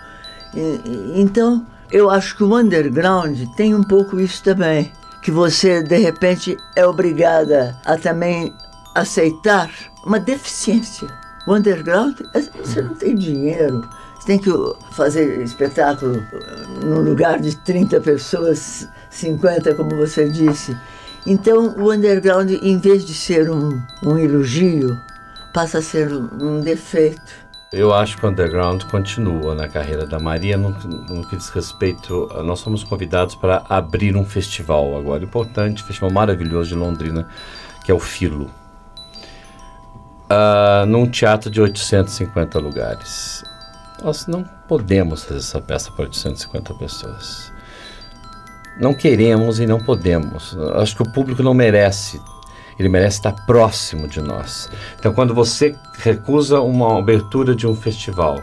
E, 0.53 1.19
então, 1.19 1.65
eu 1.91 2.09
acho 2.09 2.37
que 2.37 2.43
o 2.43 2.55
underground 2.55 3.37
tem 3.55 3.73
um 3.73 3.83
pouco 3.83 4.19
isso 4.19 4.43
também, 4.43 4.91
que 5.21 5.31
você 5.31 5.81
de 5.81 5.97
repente 5.97 6.55
é 6.75 6.85
obrigada 6.85 7.75
a 7.85 7.97
também 7.97 8.53
aceitar 8.95 9.69
uma 10.05 10.19
deficiência. 10.19 11.07
O 11.47 11.55
underground, 11.55 12.15
você 12.63 12.81
não 12.81 12.93
tem 12.93 13.15
dinheiro, 13.15 13.87
você 14.19 14.27
tem 14.27 14.37
que 14.37 14.51
fazer 14.91 15.41
espetáculo 15.41 16.23
num 16.83 17.01
lugar 17.01 17.39
de 17.39 17.55
30 17.55 17.99
pessoas, 18.01 18.87
50, 19.09 19.73
como 19.73 19.95
você 19.95 20.29
disse. 20.29 20.77
Então, 21.25 21.75
o 21.77 21.91
underground, 21.91 22.51
em 22.51 22.77
vez 22.77 23.03
de 23.03 23.13
ser 23.13 23.49
um, 23.49 23.81
um 24.03 24.17
elogio, 24.17 24.99
passa 25.53 25.79
a 25.79 25.81
ser 25.81 26.11
um 26.11 26.61
defeito. 26.61 27.49
Eu 27.71 27.93
acho 27.93 28.17
que 28.17 28.25
o 28.25 28.29
underground 28.29 28.83
continua 28.85 29.53
na 29.53 29.67
carreira 29.67 30.03
da 30.05 30.17
Maria 30.17 30.57
no, 30.57 30.71
no 30.71 31.27
que 31.27 31.35
diz 31.35 31.49
respeito. 31.49 32.27
Nós 32.43 32.59
somos 32.59 32.83
convidados 32.83 33.35
para 33.35 33.63
abrir 33.69 34.15
um 34.15 34.25
festival 34.25 34.97
agora 34.97 35.23
importante, 35.23 35.83
festival 35.83 36.09
maravilhoso 36.09 36.69
de 36.69 36.75
Londrina, 36.75 37.27
que 37.85 37.91
é 37.91 37.93
o 37.93 37.99
Filo. 37.99 38.49
Uh, 40.31 40.85
num 40.87 41.07
teatro 41.07 41.49
de 41.49 41.61
850 41.61 42.59
lugares. 42.59 43.43
Nós 44.03 44.25
não 44.25 44.43
podemos 44.67 45.23
fazer 45.23 45.39
essa 45.39 45.61
peça 45.61 45.91
para 45.91 46.05
850 46.05 46.73
pessoas. 46.73 47.51
Não 48.79 48.93
queremos 48.95 49.59
e 49.59 49.67
não 49.67 49.79
podemos. 49.79 50.57
Acho 50.75 50.95
que 50.95 51.03
o 51.03 51.11
público 51.11 51.43
não 51.43 51.53
merece 51.53 52.19
ele 52.79 52.89
merece 52.89 53.17
estar 53.17 53.33
próximo 53.45 54.07
de 54.07 54.21
nós. 54.21 54.69
Então, 54.97 55.13
quando 55.13 55.35
você 55.35 55.75
recusa 55.97 56.61
uma 56.61 56.97
abertura 56.97 57.53
de 57.53 57.67
um 57.67 57.75
festival, 57.75 58.41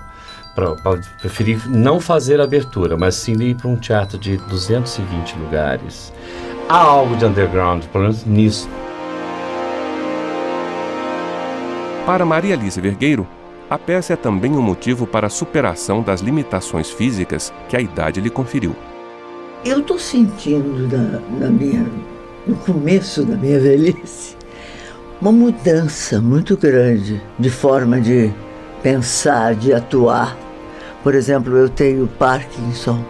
para 0.55 0.75
preferir 1.21 1.69
não 1.69 2.01
fazer 2.01 2.41
a 2.41 2.45
abertura, 2.45 2.97
mas 2.97 3.15
sim 3.15 3.35
ir 3.43 3.57
para 3.57 3.69
um 3.69 3.77
teatro 3.77 4.19
de 4.19 4.39
220 4.39 5.39
lugares, 5.39 6.13
há 6.67 6.79
algo 6.79 7.15
de 7.17 7.27
underground, 7.27 7.85
pelo 7.87 8.05
menos 8.05 8.25
nisso. 8.25 8.69
Para 12.07 12.25
Maria 12.25 12.55
Alice 12.55 12.81
Vergueiro, 12.81 13.27
a 13.69 13.79
peça 13.79 14.13
é 14.13 14.17
também 14.17 14.53
um 14.53 14.63
motivo 14.63 15.07
para 15.07 15.27
a 15.27 15.31
superação 15.31 16.01
das 16.01 16.21
limitações 16.21 16.89
físicas 16.89 17.53
que 17.69 17.77
a 17.77 17.81
idade 17.81 18.21
lhe 18.21 18.31
conferiu. 18.31 18.75
Eu 19.65 19.81
estou 19.81 19.99
sentindo 19.99 20.89
na, 20.89 21.21
na 21.39 21.51
minha 21.51 21.85
no 22.47 22.55
começo 22.55 23.25
da 23.25 23.37
minha 23.37 23.59
velhice, 23.59 24.37
uma 25.21 25.33
mudança 25.33 26.21
muito 26.21 26.57
grande 26.57 27.21
de 27.39 27.51
forma 27.51 28.01
de 28.01 28.31
pensar, 28.83 29.55
de 29.55 29.73
atuar. 29.73 30.37
Por 31.03 31.15
exemplo, 31.15 31.57
eu 31.57 31.69
tenho 31.69 32.07
Parkinson, 32.19 33.03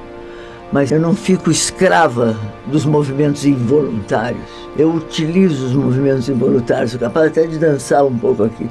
mas 0.73 0.91
eu 0.91 0.99
não 0.99 1.15
fico 1.15 1.51
escrava 1.51 2.39
dos 2.67 2.87
movimentos 2.87 3.45
involuntários. 3.45 4.51
Eu 4.79 4.93
utilizo 4.95 5.67
os 5.67 5.73
movimentos 5.73 6.29
involuntários, 6.29 6.93
sou 6.93 7.01
capaz 7.01 7.29
até 7.29 7.47
de 7.47 7.59
dançar 7.59 8.05
um 8.05 8.17
pouco 8.17 8.45
aqui, 8.45 8.69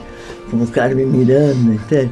como 0.50 0.66
Carmen 0.68 1.06
Miranda, 1.06 1.74
entende? 1.74 2.12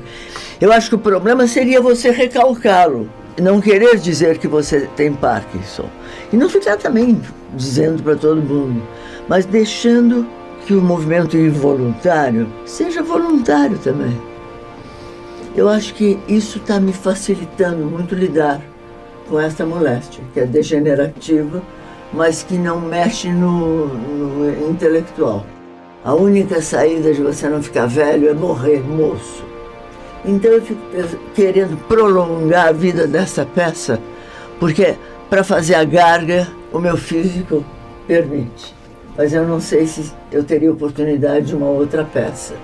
Eu 0.62 0.72
acho 0.72 0.90
que 0.90 0.96
o 0.96 1.00
problema 1.00 1.48
seria 1.48 1.82
você 1.82 2.12
recalcá-lo, 2.12 3.10
não 3.42 3.60
querer 3.60 3.98
dizer 3.98 4.38
que 4.38 4.48
você 4.48 4.88
tem 4.96 5.14
Parkinson. 5.14 5.90
E 6.32 6.38
não 6.38 6.50
ficar 6.50 6.78
também 6.78 7.22
dizendo 7.54 8.02
para 8.04 8.16
todo 8.16 8.42
mundo, 8.42 8.82
mas 9.28 9.46
deixando 9.46 10.28
que 10.66 10.74
o 10.74 10.82
movimento 10.82 11.38
involuntário 11.38 12.48
seja 12.66 13.02
voluntário 13.02 13.78
também. 13.80 14.18
Eu 15.56 15.70
acho 15.70 15.94
que 15.94 16.20
isso 16.28 16.58
está 16.58 16.80
me 16.80 16.94
facilitando 16.94 17.86
muito 17.86 18.16
lidar 18.16 18.62
com 19.30 19.40
essa 19.40 19.66
moléstia, 19.66 20.24
que 20.34 20.40
é 20.40 20.46
degenerativa, 20.46 21.62
mas 22.12 22.44
que 22.44 22.56
não 22.56 22.80
mexe 22.80 23.30
no, 23.30 23.88
no 23.88 24.70
intelectual. 24.70 25.46
A 26.04 26.14
única 26.14 26.62
saída 26.62 27.14
de 27.14 27.22
você 27.22 27.48
não 27.48 27.62
ficar 27.62 27.86
velho 27.86 28.30
é 28.30 28.34
morrer 28.34 28.82
moço. 28.82 29.44
Então 30.26 30.52
eu 30.52 30.62
fico 30.62 30.82
querendo 31.36 31.78
prolongar 31.88 32.68
a 32.68 32.72
vida 32.72 33.06
dessa 33.06 33.46
peça, 33.46 34.00
porque 34.60 34.96
para 35.30 35.44
fazer 35.44 35.76
a 35.76 35.84
garga, 35.84 36.48
o 36.72 36.80
meu 36.80 36.96
físico 36.96 37.66
permite. 38.08 38.74
Mas 39.18 39.34
eu 39.34 39.48
não 39.48 39.60
sei 39.60 39.86
se 39.86 40.14
eu 40.32 40.44
teria 40.44 40.72
oportunidade 40.72 41.48
de 41.48 41.56
uma 41.56 41.68
outra 41.68 42.04
peça. 42.04 42.56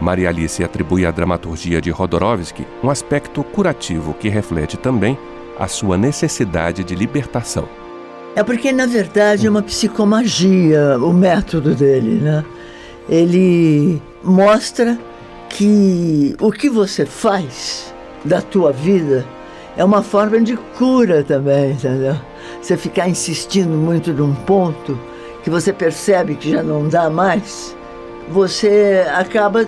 Maria 0.00 0.28
Alice 0.28 0.62
atribui 0.62 1.04
à 1.04 1.10
dramaturgia 1.10 1.80
de 1.80 1.90
Rodorovsky 1.90 2.66
um 2.82 2.90
aspecto 2.90 3.42
curativo 3.42 4.14
que 4.14 4.28
reflete 4.28 4.76
também 4.76 5.18
a 5.58 5.66
sua 5.66 5.98
necessidade 5.98 6.84
de 6.84 6.94
libertação. 6.94 7.68
É 8.36 8.44
porque, 8.44 8.70
na 8.70 8.86
verdade, 8.86 9.46
é 9.46 9.50
uma 9.50 9.62
psicomagia 9.62 10.96
o 10.98 11.12
método 11.12 11.74
dele, 11.74 12.20
né? 12.20 12.44
Ele 13.08 14.00
mostra 14.22 14.96
que 15.48 16.36
o 16.40 16.52
que 16.52 16.68
você 16.68 17.04
faz 17.06 17.94
da 18.24 18.40
tua 18.40 18.72
vida 18.72 19.26
é 19.76 19.84
uma 19.84 20.02
forma 20.02 20.40
de 20.40 20.56
cura 20.76 21.22
também, 21.22 21.72
entendeu? 21.72 22.16
Você 22.60 22.76
ficar 22.76 23.08
insistindo 23.08 23.70
muito 23.70 24.12
num 24.12 24.34
ponto 24.34 24.98
que 25.42 25.50
você 25.50 25.72
percebe 25.72 26.34
que 26.34 26.50
já 26.50 26.62
não 26.62 26.88
dá 26.88 27.08
mais, 27.08 27.76
você 28.28 29.04
acaba 29.14 29.66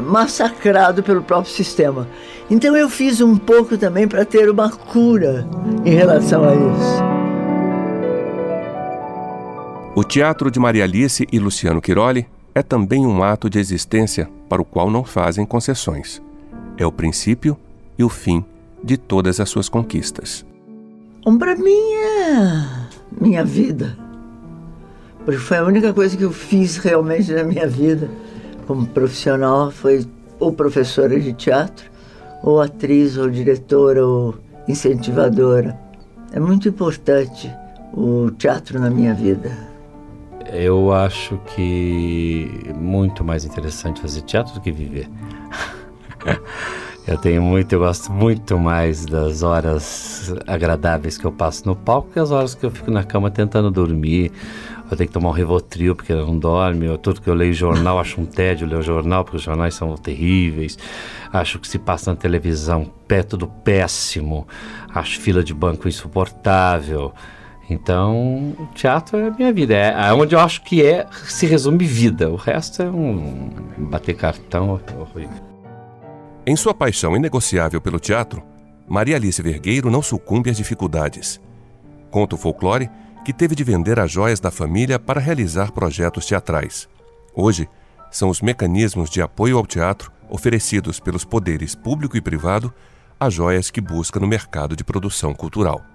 massacrado 0.00 1.02
pelo 1.02 1.22
próprio 1.22 1.52
sistema. 1.52 2.06
Então 2.50 2.76
eu 2.76 2.88
fiz 2.88 3.20
um 3.20 3.36
pouco 3.36 3.76
também 3.76 4.06
para 4.06 4.24
ter 4.24 4.48
uma 4.48 4.70
cura 4.70 5.46
em 5.84 5.94
relação 5.94 6.44
a 6.44 6.54
isso. 6.54 7.02
O 9.94 10.02
teatro 10.02 10.50
de 10.50 10.58
Maria 10.58 10.84
Alice 10.84 11.26
e 11.30 11.38
Luciano 11.38 11.80
Quiroli 11.80 12.26
é 12.54 12.62
também 12.62 13.06
um 13.06 13.22
ato 13.22 13.48
de 13.48 13.58
existência 13.58 14.28
para 14.48 14.62
o 14.62 14.64
qual 14.64 14.90
não 14.90 15.04
fazem 15.04 15.46
concessões. 15.46 16.22
É 16.76 16.86
o 16.86 16.92
princípio 16.92 17.56
e 17.98 18.04
o 18.04 18.08
fim 18.08 18.44
de 18.82 18.96
todas 18.96 19.40
as 19.40 19.48
suas 19.48 19.68
conquistas. 19.68 20.44
Um 21.26 21.38
para 21.38 21.54
mim 21.56 21.92
é 21.94 22.88
minha 23.20 23.44
vida. 23.44 23.96
Porque 25.24 25.38
foi 25.38 25.58
a 25.58 25.64
única 25.64 25.92
coisa 25.92 26.16
que 26.16 26.24
eu 26.24 26.32
fiz 26.32 26.78
realmente 26.78 27.32
na 27.32 27.44
minha 27.44 27.66
vida 27.66 28.10
como 28.66 28.86
profissional, 28.86 29.70
foi 29.70 30.06
ou 30.38 30.52
professora 30.52 31.18
de 31.20 31.32
teatro 31.32 31.92
ou 32.42 32.60
atriz, 32.60 33.16
ou 33.16 33.30
diretora, 33.30 34.04
ou 34.04 34.34
incentivadora. 34.66 35.78
É 36.32 36.40
muito 36.40 36.68
importante 36.68 37.50
o 37.94 38.30
teatro 38.32 38.80
na 38.80 38.90
minha 38.90 39.14
vida. 39.14 39.71
Eu 40.52 40.92
acho 40.92 41.38
que 41.54 42.62
é 42.68 42.72
muito 42.74 43.24
mais 43.24 43.44
interessante 43.46 44.02
fazer 44.02 44.20
teatro 44.20 44.52
do 44.52 44.60
que 44.60 44.70
viver. 44.70 45.08
eu 47.08 47.16
tenho 47.16 47.40
muito, 47.40 47.72
eu 47.72 47.78
gosto 47.78 48.12
muito 48.12 48.58
mais 48.58 49.06
das 49.06 49.42
horas 49.42 50.34
agradáveis 50.46 51.16
que 51.16 51.24
eu 51.24 51.32
passo 51.32 51.66
no 51.66 51.74
palco 51.74 52.10
que 52.12 52.18
as 52.18 52.30
horas 52.30 52.54
que 52.54 52.64
eu 52.64 52.70
fico 52.70 52.90
na 52.90 53.02
cama 53.02 53.30
tentando 53.30 53.70
dormir. 53.70 54.30
Eu 54.90 54.96
tenho 54.96 55.08
que 55.08 55.14
tomar 55.14 55.30
um 55.30 55.32
Rivotril 55.32 55.96
porque 55.96 56.14
não 56.14 56.38
dorme. 56.38 56.84
Eu, 56.84 56.98
tudo 56.98 57.22
que 57.22 57.30
eu 57.30 57.34
leio 57.34 57.54
jornal, 57.54 57.98
acho 57.98 58.20
um 58.20 58.26
tédio 58.26 58.68
ler 58.68 58.76
o 58.76 58.82
jornal 58.82 59.24
porque 59.24 59.38
os 59.38 59.42
jornais 59.42 59.74
são 59.74 59.96
terríveis. 59.96 60.78
Acho 61.32 61.58
que 61.58 61.66
se 61.66 61.78
passa 61.78 62.10
na 62.10 62.16
televisão, 62.16 62.92
pé 63.08 63.22
tudo 63.22 63.46
péssimo. 63.46 64.46
Acho 64.94 65.18
fila 65.18 65.42
de 65.42 65.54
banco 65.54 65.88
insuportável. 65.88 67.14
Então, 67.72 68.54
o 68.58 68.66
teatro 68.74 69.18
é 69.18 69.28
a 69.28 69.30
minha 69.30 69.52
vida. 69.52 69.74
É, 69.74 70.08
é 70.08 70.12
onde 70.12 70.34
eu 70.34 70.40
acho 70.40 70.62
que 70.62 70.84
é 70.84 71.06
se 71.26 71.46
resume 71.46 71.84
vida. 71.86 72.30
O 72.30 72.36
resto 72.36 72.82
é 72.82 72.90
um 72.90 73.50
bater 73.90 74.14
cartão 74.14 74.78
horrível. 74.98 75.42
Em 76.46 76.54
sua 76.54 76.74
paixão 76.74 77.16
inegociável 77.16 77.80
pelo 77.80 77.98
teatro, 77.98 78.42
Maria 78.86 79.16
Alice 79.16 79.40
Vergueiro 79.40 79.90
não 79.90 80.02
sucumbe 80.02 80.50
às 80.50 80.56
dificuldades. 80.56 81.40
Conta 82.10 82.34
o 82.34 82.38
folclore 82.38 82.90
que 83.24 83.32
teve 83.32 83.54
de 83.54 83.64
vender 83.64 83.98
as 83.98 84.10
joias 84.10 84.38
da 84.40 84.50
família 84.50 84.98
para 84.98 85.20
realizar 85.20 85.72
projetos 85.72 86.26
teatrais. 86.26 86.88
Hoje, 87.34 87.68
são 88.10 88.28
os 88.28 88.42
mecanismos 88.42 89.08
de 89.08 89.22
apoio 89.22 89.56
ao 89.56 89.66
teatro 89.66 90.12
oferecidos 90.28 91.00
pelos 91.00 91.24
poderes 91.24 91.74
público 91.74 92.16
e 92.16 92.20
privado 92.20 92.72
as 93.18 93.32
joias 93.32 93.70
que 93.70 93.80
busca 93.80 94.20
no 94.20 94.26
mercado 94.26 94.76
de 94.76 94.84
produção 94.84 95.32
cultural. 95.32 95.91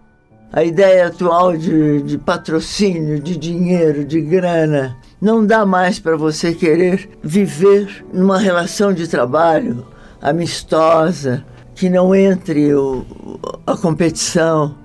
A 0.51 0.63
ideia 0.63 1.07
atual 1.07 1.57
de, 1.57 2.01
de 2.01 2.17
patrocínio, 2.17 3.19
de 3.19 3.35
dinheiro, 3.35 4.05
de 4.05 4.21
grana, 4.21 4.97
não 5.21 5.45
dá 5.45 5.65
mais 5.65 5.99
para 5.99 6.15
você 6.15 6.53
querer 6.53 7.09
viver 7.21 8.05
numa 8.13 8.37
relação 8.37 8.93
de 8.93 9.07
trabalho 9.07 9.85
amistosa, 10.21 11.45
que 11.75 11.89
não 11.89 12.15
entre 12.15 12.73
o, 12.73 13.05
a 13.65 13.75
competição. 13.75 14.75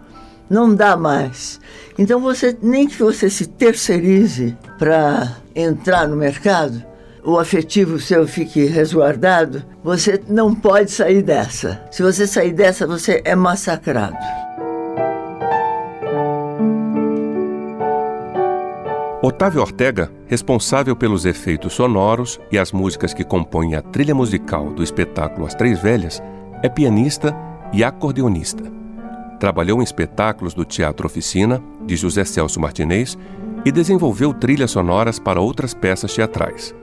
Não 0.51 0.75
dá 0.75 0.97
mais. 0.97 1.61
Então 1.99 2.21
você 2.21 2.57
nem 2.63 2.87
que 2.87 2.99
você 2.99 3.31
se 3.31 3.47
terceirize 3.47 4.57
para 4.79 5.37
entrar 5.55 6.09
no 6.09 6.17
mercado, 6.17 6.83
o 7.25 7.39
afetivo 7.39 8.01
seu 8.01 8.27
fique 8.27 8.65
resguardado, 8.65 9.63
você 9.83 10.21
não 10.29 10.55
pode 10.55 10.91
sair 10.91 11.23
dessa. 11.23 11.81
Se 11.91 12.03
você 12.03 12.27
sair 12.27 12.53
dessa, 12.53 12.87
você 12.87 13.23
é 13.25 13.35
massacrado. 13.35 14.17
Otávio 19.25 19.61
Ortega, 19.61 20.11
responsável 20.27 20.97
pelos 20.97 21.25
efeitos 21.25 21.75
sonoros 21.75 22.41
e 22.51 22.59
as 22.59 22.73
músicas 22.73 23.15
que 23.15 23.23
compõem 23.23 23.77
a 23.77 23.81
trilha 23.81 24.17
musical 24.17 24.71
do 24.71 24.83
espetáculo 24.83 25.47
As 25.47 25.55
Três 25.55 25.81
Velhas, 25.81 26.21
é 26.61 26.69
pianista 26.69 27.33
e 27.73 27.85
acordeonista. 27.85 28.65
Trabalhou 29.39 29.79
em 29.79 29.85
espetáculos 29.85 30.55
do 30.55 30.65
Teatro 30.65 31.07
Oficina, 31.07 31.63
de 31.87 31.95
José 31.95 32.25
Celso 32.25 32.59
Martinez, 32.59 33.17
e 33.65 33.71
desenvolveu 33.71 34.35
trilhas 34.35 34.73
sonoras 34.73 35.21
para 35.21 35.41
outras 35.41 35.73
peças 35.73 36.13
teatrais. 36.13 36.75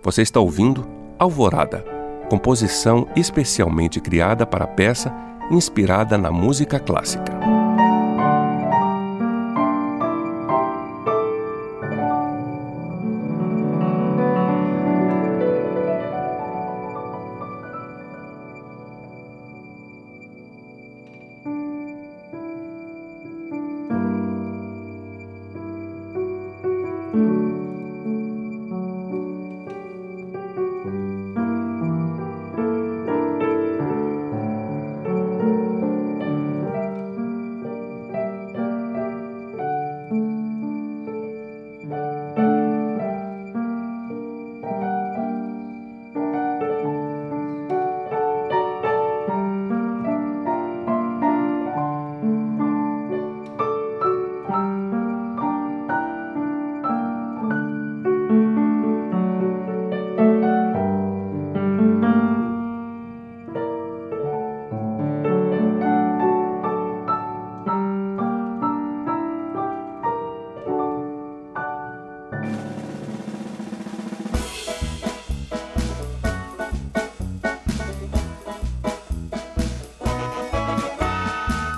Você 0.00 0.22
está 0.22 0.38
ouvindo 0.38 0.86
Alvorada, 1.18 1.84
composição 2.30 3.08
especialmente 3.16 3.98
criada 4.00 4.46
para 4.46 4.64
a 4.64 4.68
peça 4.68 5.12
inspirada 5.50 6.16
na 6.16 6.30
música 6.30 6.78
clássica. 6.78 7.49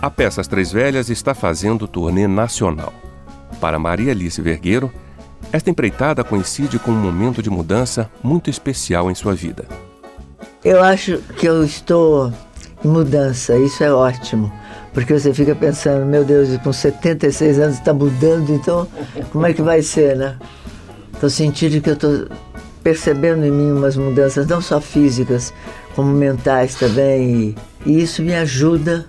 A 0.03 0.11
peça 0.11 0.41
As 0.41 0.49
Três 0.49 0.73
Velhas 0.73 1.09
está 1.11 1.33
fazendo 1.33 1.87
turnê 1.87 2.27
nacional. 2.27 2.93
Para 3.61 3.79
Maria 3.79 4.11
Alice 4.11 4.43
Vergueiro, 4.43 4.91
esta 5.53 5.71
empreitada 5.71 6.25
coincide 6.25 6.77
com 6.77 6.91
um 6.91 7.01
momento 7.01 7.41
de 7.41 7.49
mudança 7.49 8.11
muito 8.21 8.51
especial 8.51 9.13
em 9.13 9.15
sua 9.15 9.33
vida. 9.33 9.65
Eu 10.65 10.83
acho 10.83 11.19
que 11.37 11.47
eu 11.47 11.63
estou 11.63 12.33
em 12.85 12.89
mudança, 12.89 13.57
isso 13.57 13.85
é 13.85 13.93
ótimo. 13.93 14.53
Porque 14.93 15.17
você 15.17 15.33
fica 15.33 15.55
pensando, 15.55 16.05
meu 16.05 16.25
Deus, 16.25 16.49
com 16.65 16.73
76 16.73 17.61
anos 17.61 17.79
está 17.79 17.95
mudando, 17.95 18.51
então 18.51 18.89
como 19.31 19.47
é 19.47 19.53
que 19.53 19.63
vai 19.63 19.83
ser, 19.83 20.17
né? 20.17 20.37
Estou 21.13 21.31
sentindo 21.31 21.81
que 21.81 21.91
eu 21.91 21.95
estou 21.95 22.27
percebendo 22.83 23.47
em 23.47 23.53
mim 23.53 23.71
umas 23.71 23.97
mudanças, 23.97 24.49
não 24.49 24.61
só 24.61 24.81
físicas, 24.81 25.55
como 25.95 26.13
mentais 26.13 26.75
também. 26.75 27.55
E, 27.87 27.91
e 27.93 28.03
isso 28.03 28.21
me 28.21 28.35
ajuda 28.35 29.07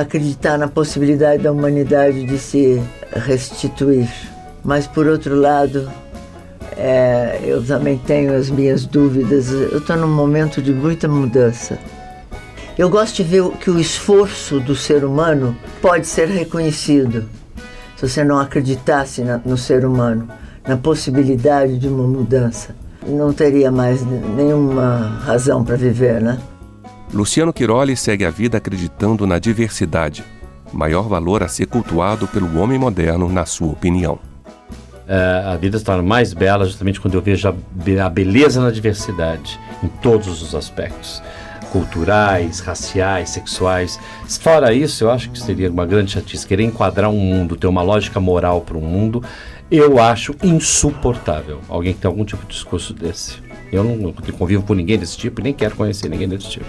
acreditar 0.00 0.58
na 0.58 0.68
possibilidade 0.68 1.42
da 1.42 1.52
humanidade 1.52 2.24
de 2.24 2.38
se 2.38 2.82
restituir. 3.12 4.08
Mas, 4.64 4.86
por 4.86 5.06
outro 5.06 5.34
lado, 5.36 5.90
é, 6.76 7.40
eu 7.42 7.64
também 7.64 7.96
tenho 7.98 8.34
as 8.34 8.50
minhas 8.50 8.84
dúvidas. 8.84 9.50
Eu 9.50 9.78
estou 9.78 9.96
num 9.96 10.12
momento 10.12 10.60
de 10.60 10.72
muita 10.72 11.08
mudança. 11.08 11.78
Eu 12.76 12.90
gosto 12.90 13.16
de 13.16 13.22
ver 13.22 13.48
que 13.52 13.70
o 13.70 13.78
esforço 13.78 14.60
do 14.60 14.74
ser 14.74 15.04
humano 15.04 15.56
pode 15.80 16.06
ser 16.06 16.28
reconhecido. 16.28 17.24
Se 17.96 18.06
você 18.06 18.22
não 18.22 18.38
acreditasse 18.38 19.22
na, 19.22 19.38
no 19.38 19.56
ser 19.56 19.86
humano, 19.86 20.28
na 20.66 20.76
possibilidade 20.76 21.78
de 21.78 21.88
uma 21.88 22.06
mudança, 22.06 22.74
não 23.06 23.32
teria 23.32 23.70
mais 23.70 24.04
nenhuma 24.04 25.20
razão 25.24 25.64
para 25.64 25.76
viver, 25.76 26.20
né? 26.20 26.38
Luciano 27.12 27.52
Quiroli 27.52 27.96
segue 27.96 28.24
a 28.24 28.30
vida 28.30 28.58
acreditando 28.58 29.26
na 29.26 29.38
diversidade, 29.38 30.24
maior 30.72 31.08
valor 31.08 31.42
a 31.42 31.48
ser 31.48 31.66
cultuado 31.66 32.26
pelo 32.26 32.58
homem 32.58 32.78
moderno, 32.78 33.28
na 33.28 33.46
sua 33.46 33.68
opinião. 33.68 34.18
É, 35.08 35.44
a 35.46 35.56
vida 35.56 35.78
torna 35.80 36.02
mais 36.02 36.34
bela 36.34 36.64
justamente 36.64 37.00
quando 37.00 37.14
eu 37.14 37.22
vejo 37.22 37.48
a, 37.48 38.04
a 38.04 38.08
beleza 38.10 38.60
na 38.60 38.70
diversidade, 38.72 39.58
em 39.82 39.88
todos 39.88 40.42
os 40.42 40.54
aspectos 40.54 41.22
culturais, 41.70 42.60
raciais, 42.60 43.30
sexuais. 43.30 44.00
Fora 44.40 44.72
isso, 44.72 45.04
eu 45.04 45.10
acho 45.10 45.30
que 45.30 45.38
seria 45.38 45.70
uma 45.70 45.86
grande 45.86 46.12
chatice 46.12 46.46
querer 46.46 46.64
enquadrar 46.64 47.10
um 47.10 47.18
mundo, 47.18 47.56
ter 47.56 47.66
uma 47.66 47.82
lógica 47.82 48.18
moral 48.18 48.62
para 48.62 48.76
um 48.76 48.80
mundo. 48.80 49.22
Eu 49.70 50.00
acho 50.00 50.34
insuportável 50.42 51.60
alguém 51.68 51.92
que 51.92 52.00
tem 52.00 52.08
algum 52.08 52.24
tipo 52.24 52.42
de 52.46 52.52
discurso 52.52 52.94
desse. 52.94 53.45
Eu 53.72 53.82
não 53.82 54.12
convivo 54.12 54.62
com 54.62 54.74
ninguém 54.74 54.98
desse 54.98 55.16
tipo 55.16 55.40
e 55.40 55.44
nem 55.44 55.52
quero 55.52 55.76
conhecer 55.76 56.08
ninguém 56.08 56.28
desse 56.28 56.50
tipo. 56.50 56.66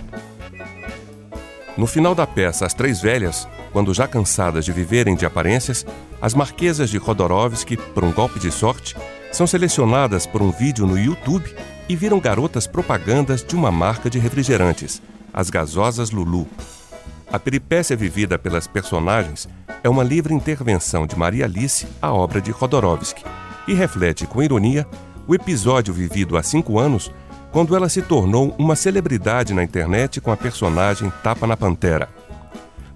No 1.77 1.85
final 1.85 2.15
da 2.15 2.25
peça 2.25 2.65
As 2.65 2.73
Três 2.73 2.99
Velhas, 2.99 3.47
quando 3.71 3.93
já 3.93 4.07
cansadas 4.07 4.65
de 4.65 4.71
viverem 4.71 5.15
de 5.15 5.25
aparências, 5.25 5.85
as 6.19 6.33
marquesas 6.33 6.89
de 6.89 6.97
Rodorovsky, 6.97 7.77
por 7.77 8.03
um 8.03 8.11
golpe 8.11 8.39
de 8.39 8.51
sorte, 8.51 8.95
são 9.31 9.45
selecionadas 9.45 10.25
por 10.25 10.41
um 10.41 10.51
vídeo 10.51 10.87
no 10.87 10.97
YouTube 10.97 11.53
e 11.87 11.95
viram 11.95 12.19
garotas 12.19 12.65
propagandas 12.65 13.43
de 13.43 13.55
uma 13.55 13.71
marca 13.71 14.09
de 14.09 14.17
refrigerantes, 14.17 15.01
As 15.31 15.51
Gasosas 15.51 16.09
Lulu. 16.09 16.47
A 17.31 17.37
peripécia 17.37 17.95
vivida 17.95 18.39
pelas 18.39 18.65
personagens 18.65 19.47
é 19.83 19.89
uma 19.89 20.03
livre 20.03 20.33
intervenção 20.33 21.05
de 21.05 21.15
Maria 21.15 21.45
Alice 21.45 21.85
à 22.01 22.11
obra 22.11 22.41
de 22.41 22.49
Rodorovsky 22.51 23.23
e 23.67 23.73
reflete 23.73 24.25
com 24.25 24.41
ironia 24.41 24.87
o 25.27 25.35
episódio 25.35 25.93
vivido 25.93 26.37
há 26.37 26.43
cinco 26.43 26.79
anos 26.79 27.11
quando 27.51 27.75
ela 27.75 27.89
se 27.89 28.01
tornou 28.01 28.55
uma 28.57 28.75
celebridade 28.75 29.53
na 29.53 29.63
internet 29.63 30.21
com 30.21 30.31
a 30.31 30.37
personagem 30.37 31.11
Tapa 31.23 31.45
na 31.45 31.57
Pantera. 31.57 32.09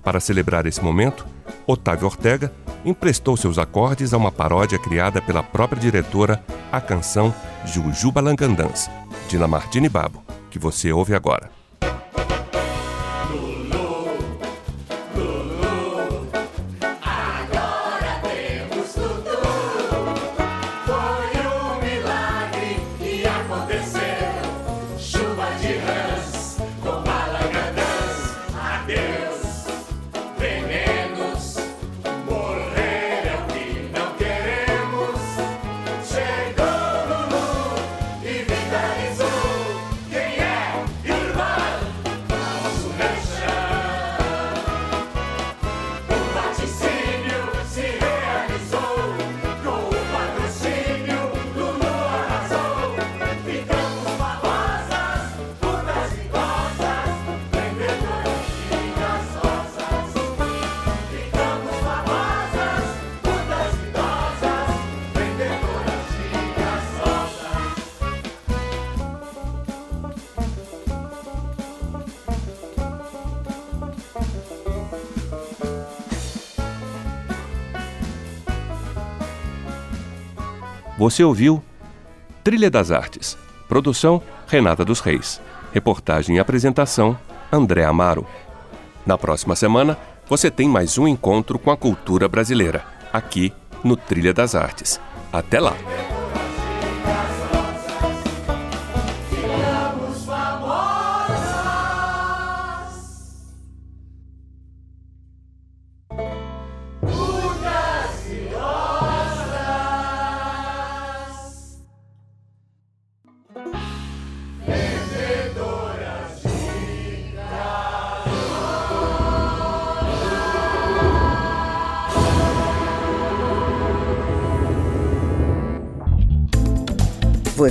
Para 0.04 0.20
celebrar 0.20 0.65
esse 0.65 0.84
momento, 0.84 1.26
Otávio 1.67 2.06
Ortega 2.06 2.52
emprestou 2.84 3.38
seus 3.38 3.58
acordes 3.58 4.13
a 4.13 4.17
uma 4.17 4.32
paródia 4.32 4.80
criada 4.80 5.22
pela 5.22 5.44
própria 5.44 5.82
diretora, 5.82 6.44
a 6.72 6.82
canção 6.82 7.34
Jujuba 7.65 8.22
Langandans, 8.22 8.89
de 9.28 9.38
Lamartine 9.38 9.89
Babo, 9.89 10.24
que 10.50 10.58
você 10.58 10.91
ouve 10.91 11.13
agora. 11.13 11.61
Você 81.02 81.24
ouviu 81.24 81.64
Trilha 82.44 82.70
das 82.70 82.92
Artes. 82.92 83.36
Produção 83.68 84.22
Renata 84.48 84.86
dos 84.86 85.00
Reis. 85.00 85.42
Reportagem 85.74 86.36
e 86.36 86.40
apresentação 86.40 87.18
André 87.52 87.84
Amaro. 87.84 88.28
Na 89.04 89.18
próxima 89.18 89.56
semana, 89.56 89.98
você 90.30 90.52
tem 90.52 90.70
mais 90.70 91.00
um 91.00 91.08
encontro 91.08 91.58
com 91.58 91.72
a 91.72 91.76
cultura 91.76 92.28
brasileira, 92.28 92.86
aqui 93.12 93.52
no 93.84 93.98
Trilha 93.98 94.32
das 94.32 94.54
Artes. 94.54 95.02
Até 95.34 95.60
lá! 95.60 95.74